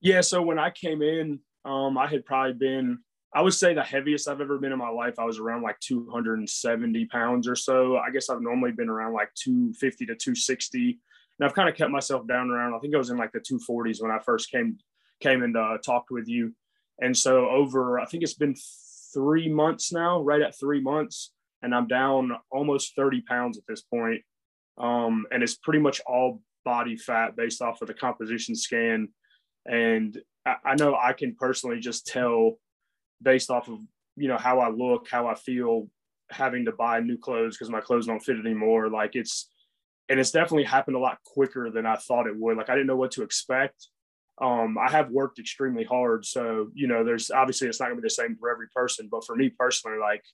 Yeah. 0.00 0.22
So 0.22 0.40
when 0.40 0.58
I 0.58 0.70
came 0.70 1.02
in, 1.02 1.40
um, 1.66 1.98
I 1.98 2.06
had 2.06 2.24
probably 2.24 2.54
been, 2.54 2.98
I 3.34 3.42
would 3.42 3.52
say 3.52 3.74
the 3.74 3.82
heaviest 3.82 4.28
I've 4.28 4.40
ever 4.40 4.58
been 4.58 4.72
in 4.72 4.78
my 4.78 4.88
life. 4.88 5.18
I 5.18 5.24
was 5.24 5.38
around 5.38 5.62
like 5.62 5.78
270 5.80 7.04
pounds 7.06 7.46
or 7.46 7.54
so. 7.54 7.98
I 7.98 8.10
guess 8.10 8.30
I've 8.30 8.40
normally 8.40 8.72
been 8.72 8.88
around 8.88 9.12
like 9.12 9.28
250 9.34 10.06
to 10.06 10.14
260. 10.14 10.98
And 11.38 11.46
I've 11.46 11.54
kind 11.54 11.68
of 11.68 11.74
kept 11.74 11.90
myself 11.90 12.26
down 12.26 12.50
around, 12.50 12.74
I 12.74 12.78
think 12.78 12.94
I 12.94 12.98
was 12.98 13.10
in 13.10 13.18
like 13.18 13.32
the 13.32 13.40
240s 13.40 14.00
when 14.00 14.10
I 14.10 14.18
first 14.20 14.50
came 14.50 14.78
came 15.20 15.42
and 15.42 15.56
uh, 15.56 15.78
talked 15.84 16.10
with 16.10 16.28
you. 16.28 16.54
And 17.00 17.16
so 17.16 17.48
over, 17.48 17.98
I 17.98 18.04
think 18.04 18.22
it's 18.22 18.34
been 18.34 18.56
three 19.12 19.48
months 19.48 19.92
now, 19.92 20.20
right 20.20 20.42
at 20.42 20.58
three 20.58 20.80
months, 20.80 21.32
and 21.62 21.74
I'm 21.74 21.86
down 21.86 22.32
almost 22.50 22.94
30 22.96 23.22
pounds 23.22 23.58
at 23.58 23.64
this 23.66 23.82
point. 23.82 24.22
Um, 24.78 25.26
and 25.30 25.42
it's 25.42 25.56
pretty 25.56 25.78
much 25.78 26.00
all 26.06 26.40
body 26.64 26.96
fat 26.96 27.36
based 27.36 27.62
off 27.62 27.82
of 27.82 27.88
the 27.88 27.94
composition 27.94 28.54
scan. 28.54 29.08
And 29.66 30.18
I, 30.46 30.56
I 30.64 30.74
know 30.74 30.96
I 30.96 31.12
can 31.12 31.34
personally 31.34 31.80
just 31.80 32.06
tell 32.06 32.58
based 33.22 33.50
off 33.50 33.68
of, 33.68 33.78
you 34.16 34.28
know, 34.28 34.38
how 34.38 34.60
I 34.60 34.70
look, 34.70 35.08
how 35.10 35.26
I 35.26 35.34
feel 35.34 35.88
having 36.30 36.64
to 36.66 36.72
buy 36.72 37.00
new 37.00 37.18
clothes 37.18 37.56
because 37.56 37.70
my 37.70 37.80
clothes 37.80 38.06
don't 38.06 38.20
fit 38.20 38.38
anymore. 38.38 38.88
Like 38.88 39.16
it's, 39.16 39.50
and 40.08 40.18
it's 40.18 40.30
definitely 40.30 40.64
happened 40.64 40.96
a 40.96 41.00
lot 41.00 41.18
quicker 41.24 41.70
than 41.70 41.86
I 41.86 41.96
thought 41.96 42.26
it 42.26 42.36
would. 42.36 42.56
Like 42.56 42.70
I 42.70 42.74
didn't 42.74 42.86
know 42.86 42.96
what 42.96 43.12
to 43.12 43.22
expect 43.22 43.88
um, 44.40 44.78
I 44.78 44.90
have 44.90 45.10
worked 45.10 45.38
extremely 45.38 45.84
hard. 45.84 46.24
So, 46.24 46.70
you 46.74 46.86
know, 46.86 47.04
there's 47.04 47.30
obviously 47.30 47.68
it's 47.68 47.80
not 47.80 47.86
gonna 47.86 48.00
be 48.00 48.06
the 48.06 48.10
same 48.10 48.36
for 48.36 48.50
every 48.50 48.68
person, 48.74 49.08
but 49.10 49.24
for 49.24 49.36
me 49.36 49.50
personally, 49.50 49.98
like 49.98 50.24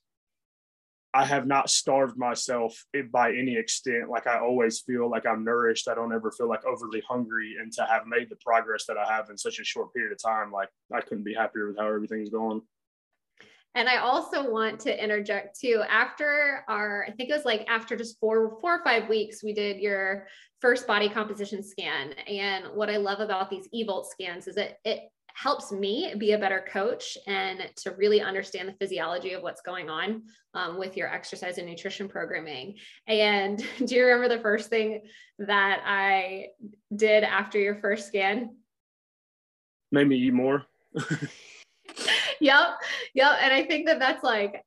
I 1.13 1.25
have 1.25 1.47
not 1.47 1.69
starved 1.69 2.17
myself 2.17 2.85
by 3.11 3.31
any 3.31 3.57
extent. 3.57 4.09
Like 4.09 4.27
I 4.27 4.39
always 4.39 4.81
feel 4.81 5.09
like 5.09 5.25
I'm 5.25 5.43
nourished. 5.43 5.87
I 5.87 5.95
don't 5.95 6.13
ever 6.13 6.31
feel 6.31 6.47
like 6.47 6.65
overly 6.65 7.01
hungry. 7.09 7.55
And 7.59 7.71
to 7.73 7.85
have 7.85 8.05
made 8.05 8.29
the 8.29 8.37
progress 8.45 8.85
that 8.85 8.97
I 8.97 9.11
have 9.11 9.29
in 9.29 9.37
such 9.37 9.59
a 9.59 9.63
short 9.63 9.93
period 9.93 10.11
of 10.11 10.21
time, 10.21 10.51
like 10.51 10.69
I 10.93 11.01
couldn't 11.01 11.23
be 11.23 11.33
happier 11.33 11.67
with 11.67 11.77
how 11.77 11.87
everything's 11.87 12.29
going. 12.29 12.61
And 13.77 13.87
I 13.87 13.97
also 13.97 14.49
want 14.49 14.79
to 14.81 15.03
interject 15.03 15.59
too. 15.59 15.83
After 15.87 16.65
our, 16.67 17.05
I 17.07 17.11
think 17.11 17.29
it 17.29 17.33
was 17.33 17.45
like 17.45 17.63
after 17.69 17.95
just 17.95 18.19
four, 18.19 18.57
four 18.59 18.79
or 18.79 18.83
five 18.83 19.07
weeks, 19.07 19.43
we 19.43 19.53
did 19.53 19.77
your 19.77 20.25
first 20.61 20.87
body 20.87 21.07
composition 21.07 21.61
scan. 21.61 22.13
And 22.27 22.65
what 22.73 22.89
I 22.89 22.97
love 22.97 23.19
about 23.19 23.51
these 23.51 23.69
eVolt 23.75 24.07
scans 24.07 24.47
is 24.47 24.55
that 24.55 24.79
it 24.83 25.01
helps 25.35 25.71
me 25.71 26.15
be 26.17 26.31
a 26.31 26.39
better 26.39 26.65
coach 26.73 27.19
and 27.27 27.69
to 27.75 27.91
really 27.91 28.19
understand 28.19 28.67
the 28.67 28.73
physiology 28.73 29.33
of 29.33 29.43
what's 29.43 29.61
going 29.61 29.91
on 29.91 30.23
um, 30.55 30.79
with 30.79 30.97
your 30.97 31.13
exercise 31.13 31.59
and 31.59 31.67
nutrition 31.67 32.09
programming. 32.09 32.77
And 33.05 33.63
do 33.85 33.93
you 33.93 34.05
remember 34.05 34.35
the 34.35 34.41
first 34.41 34.71
thing 34.71 35.03
that 35.37 35.83
I 35.85 36.47
did 36.95 37.23
after 37.23 37.59
your 37.59 37.75
first 37.75 38.07
scan? 38.07 38.55
Made 39.91 40.07
me 40.07 40.15
eat 40.15 40.33
more. 40.33 40.65
yep. 42.41 42.67
Yep. 43.13 43.37
And 43.41 43.53
I 43.53 43.63
think 43.63 43.87
that 43.87 43.99
that's 43.99 44.23
like 44.23 44.63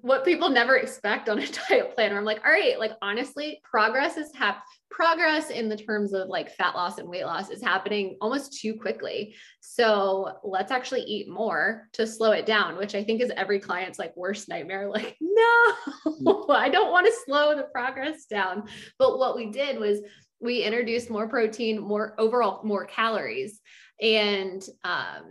what 0.00 0.24
people 0.24 0.48
never 0.48 0.76
expect 0.76 1.28
on 1.28 1.38
a 1.38 1.46
diet 1.68 1.94
plan. 1.94 2.16
I'm 2.16 2.24
like, 2.24 2.44
all 2.44 2.52
right, 2.52 2.78
like 2.78 2.92
honestly, 3.02 3.60
progress 3.64 4.16
is 4.16 4.30
hap- 4.34 4.62
progress 4.90 5.50
in 5.50 5.68
the 5.68 5.76
terms 5.76 6.12
of 6.12 6.28
like 6.28 6.50
fat 6.50 6.74
loss 6.74 6.98
and 6.98 7.08
weight 7.08 7.24
loss 7.24 7.50
is 7.50 7.62
happening 7.62 8.16
almost 8.20 8.60
too 8.60 8.74
quickly. 8.74 9.34
So 9.60 10.38
let's 10.44 10.70
actually 10.70 11.02
eat 11.02 11.28
more 11.28 11.88
to 11.94 12.06
slow 12.06 12.32
it 12.32 12.46
down, 12.46 12.76
which 12.76 12.94
I 12.94 13.02
think 13.02 13.20
is 13.22 13.32
every 13.36 13.58
client's 13.58 13.98
like 13.98 14.16
worst 14.16 14.48
nightmare. 14.48 14.82
Like, 14.92 15.16
no, 15.20 16.46
I 16.50 16.68
don't 16.70 16.92
want 16.92 17.06
to 17.06 17.12
slow 17.24 17.56
the 17.56 17.62
progress 17.72 18.26
down. 18.26 18.68
But 18.98 19.18
what 19.18 19.34
we 19.34 19.50
did 19.50 19.78
was 19.78 20.00
we 20.42 20.62
introduced 20.62 21.08
more 21.08 21.28
protein, 21.28 21.80
more 21.80 22.14
overall, 22.18 22.62
more 22.64 22.84
calories. 22.84 23.60
And 24.00 24.66
um, 24.82 25.30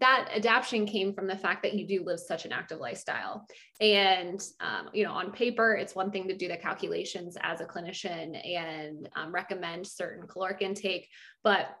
that 0.00 0.28
adaptation 0.34 0.86
came 0.86 1.14
from 1.14 1.28
the 1.28 1.36
fact 1.36 1.62
that 1.62 1.74
you 1.74 1.86
do 1.86 2.04
live 2.04 2.18
such 2.18 2.44
an 2.44 2.52
active 2.52 2.80
lifestyle. 2.80 3.46
And, 3.80 4.42
um, 4.58 4.90
you 4.92 5.04
know, 5.04 5.12
on 5.12 5.30
paper, 5.30 5.74
it's 5.74 5.94
one 5.94 6.10
thing 6.10 6.26
to 6.26 6.36
do 6.36 6.48
the 6.48 6.56
calculations 6.56 7.36
as 7.42 7.60
a 7.60 7.64
clinician 7.64 8.36
and 8.44 9.08
um, 9.14 9.32
recommend 9.32 9.86
certain 9.86 10.26
caloric 10.26 10.62
intake. 10.62 11.08
But 11.44 11.76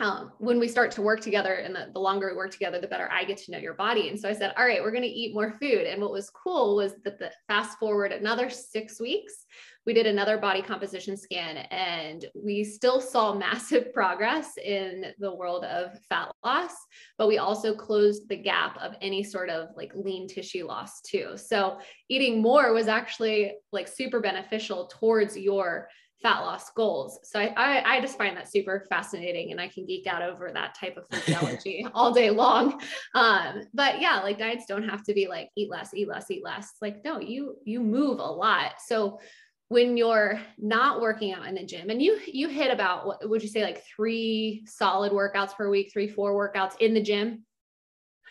um, 0.00 0.32
when 0.38 0.58
we 0.58 0.68
start 0.68 0.90
to 0.92 1.02
work 1.02 1.20
together 1.20 1.54
and 1.54 1.74
the, 1.74 1.88
the, 1.92 1.98
longer 1.98 2.28
we 2.28 2.36
work 2.36 2.50
together, 2.50 2.78
the 2.78 2.86
better 2.86 3.08
I 3.10 3.24
get 3.24 3.38
to 3.38 3.50
know 3.50 3.58
your 3.58 3.74
body. 3.74 4.10
And 4.10 4.20
so 4.20 4.28
I 4.28 4.34
said, 4.34 4.52
all 4.56 4.66
right, 4.66 4.82
we're 4.82 4.90
going 4.90 5.02
to 5.02 5.08
eat 5.08 5.34
more 5.34 5.56
food. 5.58 5.86
And 5.86 6.02
what 6.02 6.12
was 6.12 6.28
cool 6.28 6.76
was 6.76 6.92
that 7.04 7.18
the 7.18 7.32
fast 7.48 7.78
forward 7.78 8.12
another 8.12 8.50
six 8.50 9.00
weeks, 9.00 9.46
we 9.86 9.94
did 9.94 10.06
another 10.06 10.36
body 10.36 10.60
composition 10.60 11.16
scan 11.16 11.58
and 11.70 12.26
we 12.34 12.62
still 12.62 13.00
saw 13.00 13.32
massive 13.38 13.94
progress 13.94 14.58
in 14.62 15.14
the 15.18 15.34
world 15.34 15.64
of 15.64 15.98
fat 16.10 16.30
loss, 16.44 16.74
but 17.16 17.28
we 17.28 17.38
also 17.38 17.74
closed 17.74 18.28
the 18.28 18.36
gap 18.36 18.76
of 18.82 18.96
any 19.00 19.22
sort 19.22 19.48
of 19.48 19.68
like 19.76 19.92
lean 19.94 20.28
tissue 20.28 20.66
loss 20.66 21.00
too. 21.00 21.36
So 21.36 21.78
eating 22.10 22.42
more 22.42 22.74
was 22.74 22.88
actually 22.88 23.54
like 23.72 23.88
super 23.88 24.20
beneficial 24.20 24.90
towards 24.92 25.38
your 25.38 25.88
fat 26.26 26.40
loss 26.40 26.70
goals. 26.70 27.20
So 27.22 27.38
I, 27.38 27.52
I, 27.56 27.94
I, 27.94 28.00
just 28.00 28.18
find 28.18 28.36
that 28.36 28.50
super 28.50 28.84
fascinating 28.88 29.52
and 29.52 29.60
I 29.60 29.68
can 29.68 29.86
geek 29.86 30.08
out 30.08 30.22
over 30.22 30.50
that 30.52 30.74
type 30.74 30.96
of 30.96 31.06
physiology 31.08 31.86
all 31.94 32.12
day 32.12 32.30
long. 32.30 32.80
Um, 33.14 33.62
but 33.72 34.00
yeah, 34.00 34.18
like 34.24 34.36
diets 34.36 34.66
don't 34.66 34.88
have 34.88 35.04
to 35.04 35.14
be 35.14 35.28
like 35.28 35.50
eat 35.56 35.70
less, 35.70 35.94
eat 35.94 36.08
less, 36.08 36.28
eat 36.28 36.42
less. 36.42 36.72
Like, 36.82 37.04
no, 37.04 37.20
you, 37.20 37.58
you 37.64 37.78
move 37.78 38.18
a 38.18 38.24
lot. 38.24 38.72
So 38.84 39.20
when 39.68 39.96
you're 39.96 40.40
not 40.58 41.00
working 41.00 41.32
out 41.32 41.46
in 41.46 41.54
the 41.54 41.64
gym 41.64 41.90
and 41.90 42.02
you, 42.02 42.18
you 42.26 42.48
hit 42.48 42.72
about, 42.72 43.06
what 43.06 43.30
would 43.30 43.42
you 43.42 43.48
say 43.48 43.62
like 43.62 43.84
three 43.84 44.64
solid 44.66 45.12
workouts 45.12 45.54
per 45.54 45.70
week, 45.70 45.92
three, 45.92 46.08
four 46.08 46.34
workouts 46.34 46.74
in 46.80 46.92
the 46.92 47.02
gym? 47.02 47.44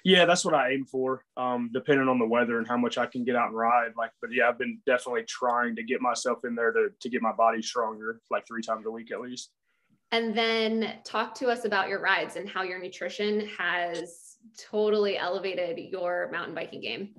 Yeah, 0.05 0.25
that's 0.25 0.45
what 0.45 0.53
I 0.53 0.69
aim 0.69 0.85
for. 0.85 1.25
Um, 1.35 1.71
depending 1.74 2.07
on 2.07 2.19
the 2.19 2.27
weather 2.27 2.59
and 2.59 2.67
how 2.67 2.77
much 2.77 3.00
I 3.00 3.07
can 3.07 3.25
get 3.25 3.35
out 3.35 3.47
and 3.47 3.57
ride. 3.57 3.93
Like, 3.97 4.12
but 4.21 4.31
yeah, 4.31 4.47
I've 4.47 4.59
been 4.59 4.79
definitely 4.85 5.24
trying 5.27 5.75
to 5.77 5.83
get 5.83 6.00
myself 6.00 6.45
in 6.45 6.53
there 6.53 6.71
to 6.71 6.89
to 7.01 7.09
get 7.09 7.24
my 7.24 7.31
body 7.31 7.63
stronger, 7.63 8.21
like 8.29 8.45
three 8.47 8.62
times 8.62 8.85
a 8.85 8.91
week 8.91 9.12
at 9.12 9.19
least. 9.19 9.50
And 10.12 10.38
then 10.38 11.00
talk 11.03 11.33
to 11.35 11.47
us 11.47 11.65
about 11.65 11.89
your 11.89 12.01
rides 12.01 12.35
and 12.35 12.47
how 12.47 12.62
your 12.62 12.79
nutrition 12.79 13.50
has 13.57 14.35
totally 14.59 15.17
elevated 15.17 15.79
your 15.91 16.29
mountain 16.31 16.53
biking 16.53 16.81
game. 16.81 17.15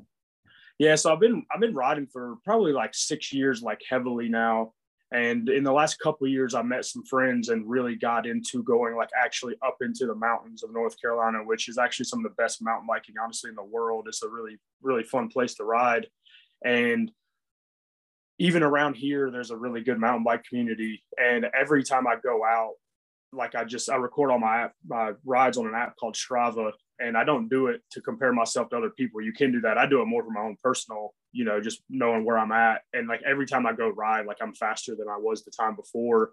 Yeah, 0.79 0.95
so 0.95 1.13
I've 1.13 1.19
been 1.19 1.45
I've 1.53 1.61
been 1.61 1.75
riding 1.75 2.07
for 2.07 2.37
probably 2.45 2.73
like 2.73 2.95
six 2.95 3.33
years, 3.33 3.63
like 3.63 3.81
heavily 3.91 4.29
now. 4.29 4.75
And 5.13 5.49
in 5.49 5.63
the 5.63 5.73
last 5.73 6.01
couple 6.01 6.27
years, 6.27 6.55
I 6.55 6.63
met 6.63 6.85
some 6.85 7.05
friends 7.05 7.49
and 7.49 7.69
really 7.69 7.95
got 7.95 8.27
into 8.27 8.63
going 8.65 8.97
like 8.97 9.11
actually 9.17 9.55
up 9.65 9.77
into 9.81 10.07
the 10.07 10.15
mountains 10.17 10.65
of 10.65 10.73
North 10.73 11.01
Carolina, 11.01 11.39
which 11.45 11.69
is 11.69 11.79
actually 11.79 12.07
some 12.07 12.25
of 12.25 12.25
the 12.25 12.43
best 12.43 12.61
mountain 12.61 12.89
biking, 12.89 13.15
honestly, 13.23 13.51
in 13.51 13.57
the 13.57 13.63
world. 13.63 14.07
It's 14.09 14.25
a 14.25 14.29
really, 14.29 14.59
really 14.83 15.05
fun 15.05 15.29
place 15.29 15.55
to 15.55 15.65
ride. 15.65 16.09
And 16.65 17.11
even 18.39 18.65
around 18.65 18.97
here, 18.97 19.31
there's 19.31 19.53
a 19.53 19.57
really 19.57 19.81
good 19.81 19.99
mountain 19.99 20.25
bike 20.25 20.45
community. 20.45 21.05
And 21.23 21.47
every 21.59 21.85
time 21.85 22.07
I 22.07 22.17
go 22.17 22.45
out, 22.45 22.73
like 23.33 23.55
I 23.55 23.65
just 23.65 23.91
I 23.91 23.97
record 23.97 24.31
all 24.31 24.39
my 24.39 24.71
my 24.87 25.13
rides 25.25 25.57
on 25.57 25.67
an 25.67 25.75
app 25.75 25.97
called 25.97 26.15
Strava, 26.15 26.73
and 26.99 27.17
I 27.17 27.25
don't 27.25 27.49
do 27.49 27.67
it 27.69 27.83
to 27.93 28.01
compare 28.01 28.33
myself 28.33 28.71
to 28.71 28.77
other 28.77 28.91
people. 28.91 29.21
You 29.21 29.33
can 29.33 29.53
do 29.53 29.61
that. 29.63 29.79
I 29.79 29.87
do 29.87 30.01
it 30.03 30.07
more 30.07 30.25
for 30.25 30.31
my 30.31 30.41
own 30.41 30.57
personal, 30.63 31.15
you 31.33 31.45
know, 31.45 31.61
just 31.61 31.83
knowing 31.91 32.25
where 32.25 32.39
I'm 32.39 32.53
at. 32.53 32.83
And 32.93 33.09
like 33.09 33.23
every 33.27 33.47
time 33.47 33.67
I 33.67 33.73
go 33.73 33.89
ride, 33.89 34.27
like 34.27 34.39
I'm 34.41 34.55
faster 34.55 34.95
than 34.97 35.09
I 35.09 35.17
was 35.19 35.45
the 35.45 35.51
time 35.51 35.77
before. 35.77 36.33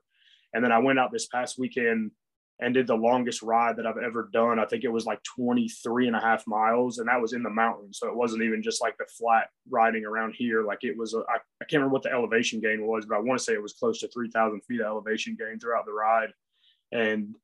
And 0.54 0.64
then 0.64 0.72
I 0.72 0.80
went 0.80 1.00
out 1.00 1.12
this 1.12 1.28
past 1.28 1.60
weekend 1.60 2.12
and 2.60 2.74
did 2.74 2.88
the 2.88 2.96
longest 2.96 3.42
ride 3.42 3.78
that 3.78 3.88
I've 3.88 3.98
ever 3.98 4.30
done. 4.32 4.60
I 4.60 4.66
think 4.66 4.84
it 4.84 4.92
was 4.92 5.06
like 5.06 5.20
23 5.36 6.08
and 6.08 6.16
a 6.16 6.22
half 6.22 6.46
miles, 6.46 7.00
and 7.00 7.10
that 7.10 7.20
was 7.20 7.34
in 7.34 7.44
the 7.44 7.50
mountains. 7.50 7.98
So 7.98 8.08
it 8.08 8.16
wasn't 8.16 8.44
even 8.44 8.62
just 8.62 8.82
like 8.82 8.98
the 8.98 9.06
flat 9.06 9.48
riding 9.70 10.06
around 10.06 10.36
here. 10.38 10.64
Like 10.64 10.84
it 10.84 10.96
was, 10.96 11.16
I, 11.16 11.20
I 11.20 11.66
can't 11.66 11.82
remember 11.82 11.94
what 11.94 12.04
the 12.04 12.12
elevation 12.12 12.62
gain 12.62 12.86
was, 12.86 13.06
but 13.06 13.16
I 13.16 13.22
want 13.22 13.40
to 13.40 13.44
say 13.44 13.54
it 13.54 13.62
was 13.62 13.74
close 13.74 14.00
to 14.00 14.08
3,000 14.08 14.62
feet 14.62 14.82
of 14.82 14.86
elevation 14.86 15.36
gain 15.38 15.60
throughout 15.60 15.86
the 15.86 15.94
ride. 15.94 16.30
And 16.92 17.36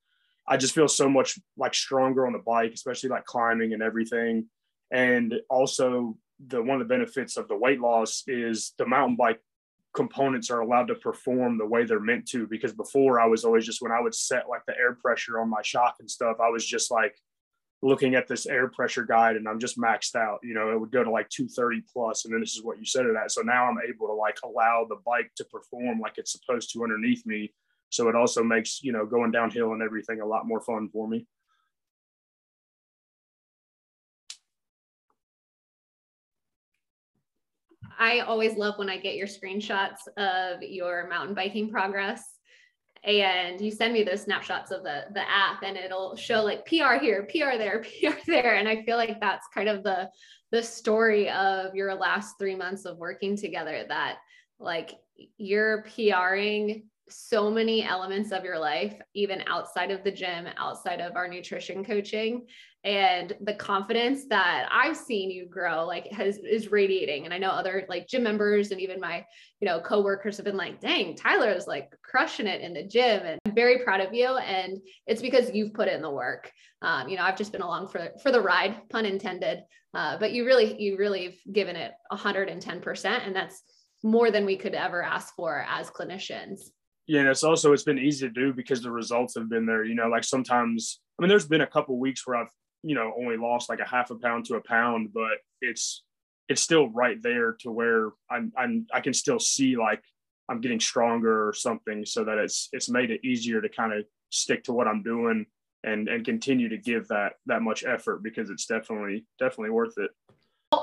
I 0.50 0.58
just 0.58 0.74
feel 0.74 0.88
so 0.88 1.08
much 1.08 1.40
like 1.58 1.76
stronger 1.76 2.26
on 2.26 2.34
the 2.34 2.40
bike, 2.40 2.74
especially 2.74 3.10
like 3.10 3.26
climbing 3.26 3.74
and 3.74 3.84
everything. 3.84 4.48
And 4.92 5.36
also 5.50 6.18
the 6.48 6.62
one 6.62 6.82
of 6.82 6.88
the 6.88 6.94
benefits 6.94 7.38
of 7.38 7.48
the 7.48 7.56
weight 7.56 7.80
loss 7.80 8.24
is 8.28 8.74
the 8.78 8.88
mountain 8.88 9.16
bike 9.16 9.40
components 9.94 10.50
are 10.50 10.62
allowed 10.62 10.88
to 10.88 10.96
perform 10.96 11.58
the 11.58 11.66
way 11.66 11.84
they're 11.84 12.00
meant 12.00 12.28
to 12.28 12.48
because 12.48 12.74
before 12.74 13.20
I 13.20 13.26
was 13.26 13.44
always 13.44 13.66
just 13.66 13.82
when 13.82 13.92
I 13.92 14.02
would 14.02 14.16
set 14.16 14.50
like 14.50 14.62
the 14.68 14.78
air 14.78 14.96
pressure 14.96 15.40
on 15.40 15.50
my 15.50 15.62
shock 15.62 15.96
and 16.00 16.10
stuff, 16.10 16.38
I 16.40 16.50
was 16.50 16.66
just 16.66 16.92
like 16.92 17.16
looking 17.82 18.16
at 18.16 18.28
this 18.28 18.46
air 18.46 18.68
pressure 18.68 19.04
guide 19.04 19.36
and 19.36 19.48
I'm 19.48 19.60
just 19.60 19.78
maxed 19.78 20.16
out. 20.16 20.40
You 20.44 20.54
know, 20.54 20.72
it 20.72 20.80
would 20.80 20.92
go 20.92 21.04
to 21.04 21.12
like 21.12 21.30
230 21.30 21.84
plus, 21.92 22.26
and 22.26 22.34
then 22.34 22.42
this 22.42 22.56
is 22.56 22.64
what 22.64 22.78
you 22.78 22.86
set 22.86 23.06
it 23.06 23.16
at. 23.16 23.32
So 23.32 23.42
now 23.42 23.66
I'm 23.66 23.78
able 23.88 24.08
to 24.08 24.14
like 24.14 24.38
allow 24.44 24.86
the 24.88 24.98
bike 25.06 25.32
to 25.38 25.46
perform 25.46 26.00
like 26.00 26.14
it's 26.18 26.32
supposed 26.32 26.74
to 26.74 26.84
underneath 26.84 27.26
me 27.26 27.54
so 27.90 28.08
it 28.08 28.16
also 28.16 28.44
makes, 28.44 28.84
you 28.84 28.92
know, 28.92 29.06
going 29.06 29.32
downhill 29.32 29.74
and 29.74 29.82
everything 29.82 30.22
a 30.22 30.26
lot 30.26 30.48
more 30.48 30.62
fun 30.62 30.90
for 30.90 31.08
me. 31.08 31.26
I 37.98 38.20
always 38.20 38.56
love 38.56 38.78
when 38.78 38.90
I 38.90 38.98
get 38.98 39.16
your 39.16 39.28
screenshots 39.28 40.08
of 40.16 40.62
your 40.64 41.08
mountain 41.10 41.36
biking 41.36 41.70
progress 41.70 42.24
and 43.04 43.60
you 43.60 43.72
send 43.72 43.94
me 43.94 44.04
those 44.04 44.24
snapshots 44.24 44.72
of 44.72 44.84
the 44.84 45.06
the 45.14 45.22
app 45.30 45.64
and 45.64 45.78
it'll 45.78 46.16
show 46.16 46.42
like 46.42 46.66
PR 46.66 46.96
here, 47.00 47.28
PR 47.30 47.58
there, 47.58 47.84
PR 48.02 48.16
there 48.26 48.56
and 48.56 48.70
I 48.70 48.84
feel 48.84 48.98
like 48.98 49.20
that's 49.20 49.48
kind 49.54 49.68
of 49.68 49.84
the 49.84 50.10
the 50.52 50.64
story 50.64 51.30
of 51.30 51.76
your 51.76 51.94
last 51.94 52.36
3 52.40 52.56
months 52.56 52.86
of 52.86 52.98
working 52.98 53.36
together 53.36 53.86
that 53.90 54.18
like 54.60 54.92
you're 55.38 55.84
PRing 55.84 56.84
so 57.10 57.50
many 57.50 57.84
elements 57.84 58.32
of 58.32 58.44
your 58.44 58.60
life, 58.60 58.96
even 59.14 59.44
outside 59.48 59.92
of 59.92 60.04
the 60.04 60.12
gym, 60.12 60.48
outside 60.58 61.00
of 61.00 61.16
our 61.16 61.28
nutrition 61.28 61.84
coaching. 61.84 62.48
And 62.84 63.36
the 63.42 63.56
confidence 63.56 64.26
that 64.30 64.70
I've 64.72 64.96
seen 64.96 65.30
you 65.30 65.48
grow, 65.48 65.86
like 65.86 66.12
has 66.14 66.38
is 66.38 66.72
radiating. 66.72 67.26
And 67.26 67.34
I 67.34 67.38
know 67.38 67.50
other 67.50 67.86
like 67.90 68.08
gym 68.08 68.24
members 68.24 68.72
and 68.72 68.80
even 68.80 69.02
my, 69.02 69.26
you 69.60 69.66
know, 69.66 69.82
coworkers 69.82 70.38
have 70.38 70.46
been 70.46 70.56
like, 70.56 70.80
dang, 70.80 71.16
Tyler 71.16 71.52
is 71.52 71.68
like 71.68 71.94
crushing 72.02 72.48
it 72.48 72.62
in 72.62 72.74
the 72.74 72.84
gym. 72.84 73.26
And 73.26 73.40
I'm 73.46 73.54
very 73.54 73.84
proud 73.84 74.00
of 74.00 74.14
you. 74.14 74.38
And 74.38 74.80
it's 75.08 75.22
because 75.22 75.52
you've 75.54 75.74
put 75.74 75.90
in 75.90 76.02
the 76.02 76.10
work. 76.10 76.52
Um, 76.82 77.10
you 77.10 77.18
know, 77.18 77.24
I've 77.24 77.38
just 77.38 77.52
been 77.52 77.62
along 77.62 77.90
for 77.90 78.12
for 78.24 78.32
the 78.32 78.42
ride, 78.42 78.90
pun 78.90 79.06
intended. 79.06 79.64
Uh, 79.94 80.18
but 80.18 80.32
you 80.32 80.46
really, 80.46 80.82
you 80.82 80.98
really 80.98 81.26
have 81.26 81.54
given 81.54 81.76
it 81.76 81.92
110%. 82.14 83.06
And 83.06 83.36
that's 83.36 83.62
more 84.04 84.32
than 84.32 84.46
we 84.46 84.56
could 84.56 84.74
ever 84.74 85.04
ask 85.04 85.36
for 85.36 85.66
as 85.68 85.90
clinicians 85.90 86.70
yeah, 87.10 87.22
and 87.22 87.30
it's 87.30 87.44
also 87.44 87.74
it's 87.74 87.82
been 87.82 87.98
easy 87.98 88.28
to 88.28 88.32
do 88.32 88.54
because 88.54 88.84
the 88.84 88.92
results 88.92 89.34
have 89.34 89.50
been 89.50 89.66
there. 89.66 89.84
You 89.84 89.96
know, 89.96 90.08
like 90.10 90.24
sometimes 90.24 91.02
I 91.18 91.24
mean, 91.24 91.30
there's 91.30 91.48
been 91.48 91.62
a 91.62 91.68
couple 91.68 91.98
weeks 91.98 92.28
where 92.28 92.38
I've 92.38 92.52
you 92.84 92.94
know 92.94 93.12
only 93.18 93.36
lost 93.36 93.68
like 93.68 93.80
a 93.80 93.88
half 93.88 94.12
a 94.12 94.16
pound 94.16 94.46
to 94.46 94.58
a 94.58 94.62
pound, 94.62 95.10
but 95.12 95.40
it's 95.60 96.04
it's 96.50 96.62
still 96.62 96.88
right 96.90 97.20
there 97.24 97.58
to 97.62 97.72
where 97.72 98.12
I'm, 98.30 98.54
I'm 98.56 98.86
I 98.94 99.02
can 99.02 99.16
still 99.16 99.40
see 99.40 99.76
like 99.76 100.04
I'm 100.50 100.62
getting 100.62 100.80
stronger 100.80 101.50
or 101.50 101.54
something, 101.54 102.06
so 102.06 102.24
that 102.26 102.38
it's 102.38 102.70
it's 102.74 102.90
made 102.90 103.10
it 103.10 103.26
easier 103.26 103.60
to 103.60 103.70
kind 103.70 103.92
of 103.92 104.06
stick 104.30 104.64
to 104.66 104.74
what 104.74 104.88
I'm 104.88 105.02
doing 105.02 105.48
and 105.84 106.08
and 106.08 106.24
continue 106.24 106.70
to 106.70 106.78
give 106.78 107.08
that 107.08 107.34
that 107.48 107.64
much 107.64 107.84
effort 107.84 108.22
because 108.22 108.52
it's 108.52 108.68
definitely 108.68 109.26
definitely 109.40 109.72
worth 109.72 109.98
it. 109.98 110.12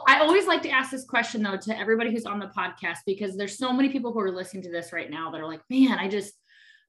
I 0.06 0.20
always 0.20 0.46
like 0.46 0.62
to 0.62 0.70
ask 0.70 0.90
this 0.90 1.04
question 1.04 1.42
though 1.42 1.56
to 1.56 1.78
everybody 1.78 2.12
who's 2.12 2.26
on 2.26 2.38
the 2.38 2.46
podcast 2.46 2.98
because 3.06 3.36
there's 3.36 3.58
so 3.58 3.72
many 3.72 3.88
people 3.88 4.12
who 4.12 4.20
are 4.20 4.30
listening 4.30 4.62
to 4.64 4.70
this 4.70 4.92
right 4.92 5.10
now 5.10 5.30
that 5.30 5.40
are 5.40 5.48
like, 5.48 5.62
man, 5.68 5.98
I 5.98 6.08
just 6.08 6.32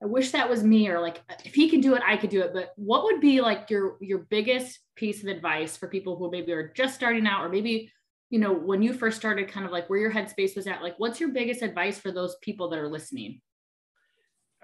I 0.01 0.05
wish 0.05 0.31
that 0.31 0.49
was 0.49 0.63
me 0.63 0.87
or 0.89 1.01
like 1.01 1.21
if 1.43 1.55
he 1.55 1.69
can 1.69 1.81
do 1.81 1.95
it, 1.95 2.03
I 2.05 2.17
could 2.17 2.29
do 2.29 2.41
it. 2.41 2.53
But 2.53 2.73
what 2.75 3.03
would 3.05 3.19
be 3.19 3.41
like 3.41 3.69
your 3.69 3.97
your 4.01 4.19
biggest 4.19 4.79
piece 4.95 5.23
of 5.23 5.29
advice 5.29 5.75
for 5.75 5.87
people 5.87 6.15
who 6.15 6.29
maybe 6.29 6.51
are 6.51 6.71
just 6.75 6.95
starting 6.95 7.25
out 7.25 7.43
or 7.43 7.49
maybe 7.49 7.91
you 8.29 8.39
know 8.39 8.53
when 8.53 8.81
you 8.81 8.93
first 8.93 9.17
started 9.17 9.47
kind 9.47 9.65
of 9.65 9.71
like 9.71 9.89
where 9.89 9.99
your 9.99 10.11
headspace 10.11 10.55
was 10.55 10.67
at 10.67 10.83
like 10.83 10.95
what's 10.97 11.19
your 11.19 11.29
biggest 11.29 11.61
advice 11.61 11.97
for 11.97 12.11
those 12.11 12.35
people 12.41 12.69
that 12.69 12.79
are 12.79 12.89
listening 12.89 13.41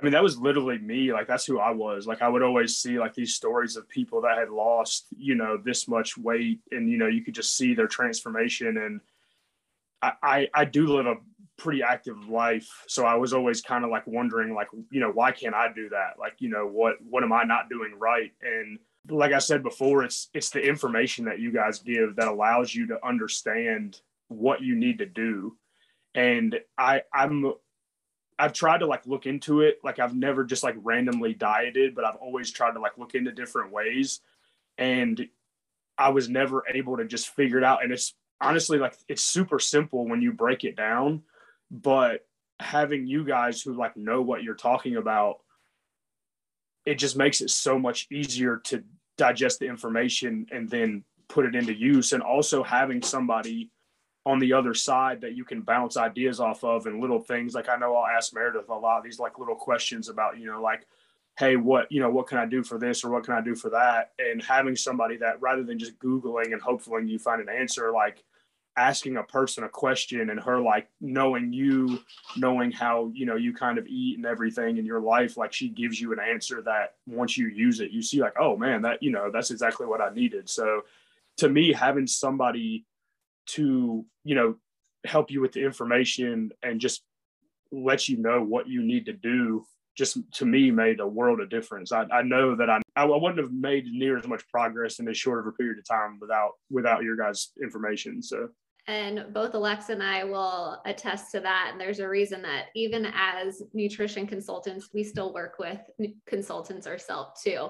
I 0.03 0.05
mean, 0.05 0.11
that 0.11 0.23
was 0.23 0.37
literally 0.37 0.79
me. 0.79 1.13
Like 1.13 1.27
that's 1.27 1.45
who 1.45 1.59
I 1.59 1.71
was. 1.71 2.05
Like 2.05 2.21
I 2.21 2.27
would 2.27 2.43
always 2.43 2.75
see 2.75 2.99
like 2.99 3.13
these 3.13 3.35
stories 3.35 3.77
of 3.77 3.87
people 3.87 4.19
that 4.23 4.37
had 4.37 4.49
lost, 4.49 5.05
you 5.15 5.33
know, 5.33 5.55
this 5.55 5.87
much 5.87 6.17
weight, 6.17 6.59
and 6.71 6.89
you 6.91 6.97
know, 6.97 7.07
you 7.07 7.23
could 7.23 7.33
just 7.33 7.55
see 7.55 7.73
their 7.73 7.87
transformation. 7.87 8.75
And 8.75 8.99
I, 10.01 10.11
I, 10.21 10.49
I 10.53 10.65
do 10.65 10.87
live 10.87 11.05
a 11.05 11.15
pretty 11.57 11.83
active 11.83 12.27
life, 12.27 12.67
so 12.85 13.05
I 13.05 13.15
was 13.15 13.31
always 13.31 13.61
kind 13.61 13.85
of 13.85 13.91
like 13.91 14.05
wondering, 14.05 14.53
like, 14.53 14.67
you 14.91 14.99
know, 14.99 15.09
why 15.09 15.31
can't 15.31 15.55
I 15.55 15.71
do 15.71 15.87
that? 15.87 16.19
Like, 16.19 16.35
you 16.39 16.49
know, 16.49 16.67
what 16.67 16.95
what 17.09 17.23
am 17.23 17.31
I 17.31 17.45
not 17.45 17.69
doing 17.69 17.93
right? 17.97 18.33
And 18.41 18.79
like 19.07 19.31
I 19.31 19.39
said 19.39 19.63
before, 19.63 20.03
it's 20.03 20.29
it's 20.33 20.49
the 20.49 20.61
information 20.61 21.23
that 21.25 21.39
you 21.39 21.53
guys 21.53 21.79
give 21.79 22.17
that 22.17 22.27
allows 22.27 22.75
you 22.75 22.87
to 22.87 23.07
understand 23.07 24.01
what 24.27 24.61
you 24.61 24.75
need 24.75 24.97
to 24.97 25.05
do. 25.05 25.55
And 26.13 26.59
I 26.77 27.03
I'm 27.13 27.53
I've 28.37 28.53
tried 28.53 28.79
to 28.79 28.85
like 28.85 29.05
look 29.05 29.25
into 29.25 29.61
it. 29.61 29.79
Like 29.83 29.99
I've 29.99 30.15
never 30.15 30.43
just 30.43 30.63
like 30.63 30.75
randomly 30.81 31.33
dieted, 31.33 31.95
but 31.95 32.05
I've 32.05 32.15
always 32.15 32.51
tried 32.51 32.73
to 32.73 32.79
like 32.79 32.97
look 32.97 33.15
into 33.15 33.31
different 33.31 33.71
ways. 33.71 34.21
And 34.77 35.27
I 35.97 36.09
was 36.09 36.29
never 36.29 36.63
able 36.73 36.97
to 36.97 37.05
just 37.05 37.29
figure 37.29 37.57
it 37.57 37.63
out. 37.63 37.83
And 37.83 37.91
it's 37.91 38.13
honestly 38.41 38.77
like 38.77 38.95
it's 39.07 39.23
super 39.23 39.59
simple 39.59 40.07
when 40.07 40.21
you 40.21 40.33
break 40.33 40.63
it 40.63 40.75
down, 40.75 41.23
but 41.69 42.25
having 42.59 43.07
you 43.07 43.23
guys 43.23 43.61
who 43.61 43.73
like 43.73 43.95
know 43.97 44.21
what 44.21 44.43
you're 44.43 44.55
talking 44.55 44.95
about, 44.95 45.39
it 46.85 46.95
just 46.95 47.15
makes 47.15 47.41
it 47.41 47.49
so 47.49 47.79
much 47.79 48.07
easier 48.11 48.57
to 48.65 48.83
digest 49.17 49.59
the 49.59 49.67
information 49.67 50.47
and 50.51 50.69
then 50.69 51.03
put 51.27 51.45
it 51.45 51.55
into 51.55 51.73
use. 51.73 52.11
And 52.11 52.23
also 52.23 52.63
having 52.63 53.01
somebody 53.01 53.69
on 54.25 54.39
the 54.39 54.53
other 54.53 54.73
side 54.73 55.21
that 55.21 55.35
you 55.35 55.43
can 55.43 55.61
bounce 55.61 55.97
ideas 55.97 56.39
off 56.39 56.63
of 56.63 56.85
and 56.85 57.01
little 57.01 57.19
things 57.19 57.53
like 57.53 57.67
I 57.67 57.75
know 57.75 57.95
I'll 57.95 58.07
ask 58.07 58.33
Meredith 58.33 58.69
a 58.69 58.73
lot 58.73 58.97
of 58.97 59.03
these 59.03 59.19
like 59.19 59.37
little 59.37 59.55
questions 59.55 60.07
about, 60.07 60.39
you 60.39 60.45
know, 60.45 60.61
like, 60.61 60.87
hey, 61.37 61.57
what, 61.57 61.91
you 61.91 61.99
know, 61.99 62.09
what 62.09 62.27
can 62.27 62.37
I 62.37 62.45
do 62.45 62.63
for 62.63 62.77
this 62.77 63.03
or 63.03 63.09
what 63.09 63.25
can 63.25 63.33
I 63.33 63.41
do 63.41 63.55
for 63.55 63.69
that? 63.71 64.11
And 64.19 64.41
having 64.41 64.75
somebody 64.75 65.17
that 65.17 65.41
rather 65.41 65.63
than 65.63 65.77
just 65.77 65.99
Googling 65.99 66.53
and 66.53 66.61
hopefully 66.61 67.05
you 67.05 67.19
find 67.19 67.41
an 67.41 67.49
answer, 67.49 67.91
like 67.91 68.23
asking 68.77 69.17
a 69.17 69.23
person 69.23 69.65
a 69.65 69.69
question 69.69 70.29
and 70.29 70.39
her 70.39 70.59
like 70.59 70.87
knowing 71.01 71.51
you, 71.51 71.99
knowing 72.37 72.71
how, 72.71 73.11
you 73.13 73.25
know, 73.25 73.35
you 73.35 73.53
kind 73.53 73.77
of 73.77 73.85
eat 73.87 74.17
and 74.17 74.25
everything 74.25 74.77
in 74.77 74.85
your 74.85 75.01
life, 75.01 75.35
like 75.35 75.51
she 75.51 75.67
gives 75.67 75.99
you 75.99 76.13
an 76.13 76.19
answer 76.19 76.61
that 76.61 76.95
once 77.07 77.37
you 77.37 77.47
use 77.49 77.81
it, 77.81 77.91
you 77.91 78.01
see 78.01 78.21
like, 78.21 78.33
oh 78.39 78.55
man, 78.55 78.83
that, 78.83 79.03
you 79.03 79.11
know, 79.11 79.29
that's 79.31 79.51
exactly 79.51 79.85
what 79.85 80.01
I 80.01 80.13
needed. 80.13 80.49
So 80.49 80.83
to 81.37 81.49
me, 81.49 81.73
having 81.73 82.07
somebody 82.07 82.85
to 83.45 84.05
you 84.23 84.35
know 84.35 84.55
help 85.05 85.31
you 85.31 85.41
with 85.41 85.51
the 85.51 85.63
information 85.63 86.51
and 86.63 86.79
just 86.79 87.03
let 87.71 88.07
you 88.07 88.17
know 88.17 88.41
what 88.41 88.67
you 88.67 88.81
need 88.83 89.05
to 89.05 89.13
do 89.13 89.65
just 89.95 90.17
to 90.33 90.45
me 90.45 90.71
made 90.71 90.99
a 90.99 91.07
world 91.07 91.39
of 91.39 91.49
difference. 91.49 91.91
I, 91.91 92.03
I 92.11 92.23
know 92.23 92.55
that 92.55 92.69
I, 92.69 92.79
I 92.95 93.05
wouldn't 93.05 93.39
have 93.39 93.51
made 93.51 93.85
near 93.85 94.17
as 94.17 94.27
much 94.27 94.47
progress 94.47 94.99
in 94.99 95.07
as 95.07 95.17
short 95.17 95.39
of 95.39 95.47
a 95.47 95.51
period 95.51 95.77
of 95.77 95.85
time 95.85 96.17
without 96.19 96.51
without 96.69 97.03
your 97.03 97.15
guys' 97.15 97.51
information. 97.61 98.21
So 98.21 98.49
and 98.87 99.27
both 99.31 99.53
Alexa 99.53 99.93
and 99.93 100.03
I 100.03 100.25
will 100.25 100.81
attest 100.85 101.31
to 101.31 101.39
that. 101.39 101.69
And 101.71 101.79
there's 101.79 101.99
a 101.99 102.09
reason 102.09 102.41
that 102.41 102.65
even 102.75 103.07
as 103.15 103.61
nutrition 103.73 104.27
consultants, 104.27 104.89
we 104.93 105.03
still 105.03 105.33
work 105.33 105.57
with 105.57 105.79
consultants 106.27 106.85
ourselves 106.85 107.41
too 107.41 107.69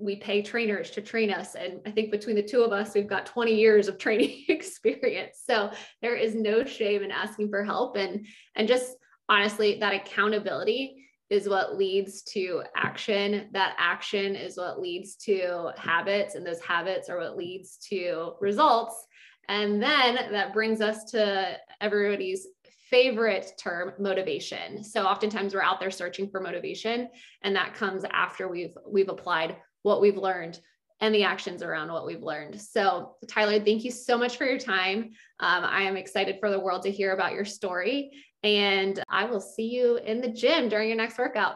we 0.00 0.16
pay 0.16 0.42
trainers 0.42 0.90
to 0.92 1.00
train 1.00 1.30
us. 1.30 1.54
And 1.54 1.80
I 1.86 1.90
think 1.90 2.10
between 2.10 2.36
the 2.36 2.42
two 2.42 2.62
of 2.62 2.72
us, 2.72 2.94
we've 2.94 3.06
got 3.06 3.26
20 3.26 3.54
years 3.54 3.88
of 3.88 3.98
training 3.98 4.44
experience. 4.48 5.42
So 5.46 5.70
there 6.02 6.16
is 6.16 6.34
no 6.34 6.64
shame 6.64 7.02
in 7.02 7.10
asking 7.10 7.50
for 7.50 7.64
help. 7.64 7.96
And, 7.96 8.26
and 8.56 8.66
just 8.66 8.96
honestly, 9.28 9.78
that 9.80 9.94
accountability 9.94 10.96
is 11.28 11.48
what 11.48 11.76
leads 11.76 12.22
to 12.22 12.62
action. 12.76 13.48
That 13.52 13.76
action 13.78 14.34
is 14.34 14.56
what 14.56 14.80
leads 14.80 15.14
to 15.16 15.70
habits. 15.76 16.34
And 16.34 16.44
those 16.44 16.60
habits 16.60 17.08
are 17.08 17.18
what 17.18 17.36
leads 17.36 17.76
to 17.90 18.32
results. 18.40 19.06
And 19.48 19.82
then 19.82 20.32
that 20.32 20.52
brings 20.52 20.80
us 20.80 21.04
to 21.12 21.56
everybody's 21.80 22.46
favorite 22.90 23.52
term 23.56 23.92
motivation 24.00 24.82
so 24.82 25.04
oftentimes 25.04 25.54
we're 25.54 25.62
out 25.62 25.78
there 25.78 25.92
searching 25.92 26.28
for 26.28 26.40
motivation 26.40 27.08
and 27.42 27.54
that 27.54 27.72
comes 27.72 28.04
after 28.10 28.48
we've 28.48 28.76
we've 28.84 29.08
applied 29.08 29.56
what 29.82 30.00
we've 30.00 30.16
learned 30.16 30.60
and 31.00 31.14
the 31.14 31.24
actions 31.24 31.62
around 31.62 31.90
what 31.90 32.06
we've 32.06 32.22
learned. 32.22 32.60
So, 32.60 33.16
Tyler, 33.26 33.58
thank 33.58 33.84
you 33.84 33.90
so 33.90 34.18
much 34.18 34.36
for 34.36 34.44
your 34.44 34.58
time. 34.58 35.12
Um, 35.40 35.64
I 35.64 35.82
am 35.82 35.96
excited 35.96 36.36
for 36.40 36.50
the 36.50 36.60
world 36.60 36.82
to 36.82 36.90
hear 36.90 37.12
about 37.12 37.32
your 37.32 37.46
story, 37.46 38.10
and 38.42 39.02
I 39.08 39.24
will 39.24 39.40
see 39.40 39.68
you 39.68 39.96
in 39.96 40.20
the 40.20 40.28
gym 40.28 40.68
during 40.68 40.88
your 40.88 40.98
next 40.98 41.18
workout. 41.18 41.54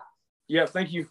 Yeah, 0.48 0.66
thank 0.66 0.92
you. 0.92 1.02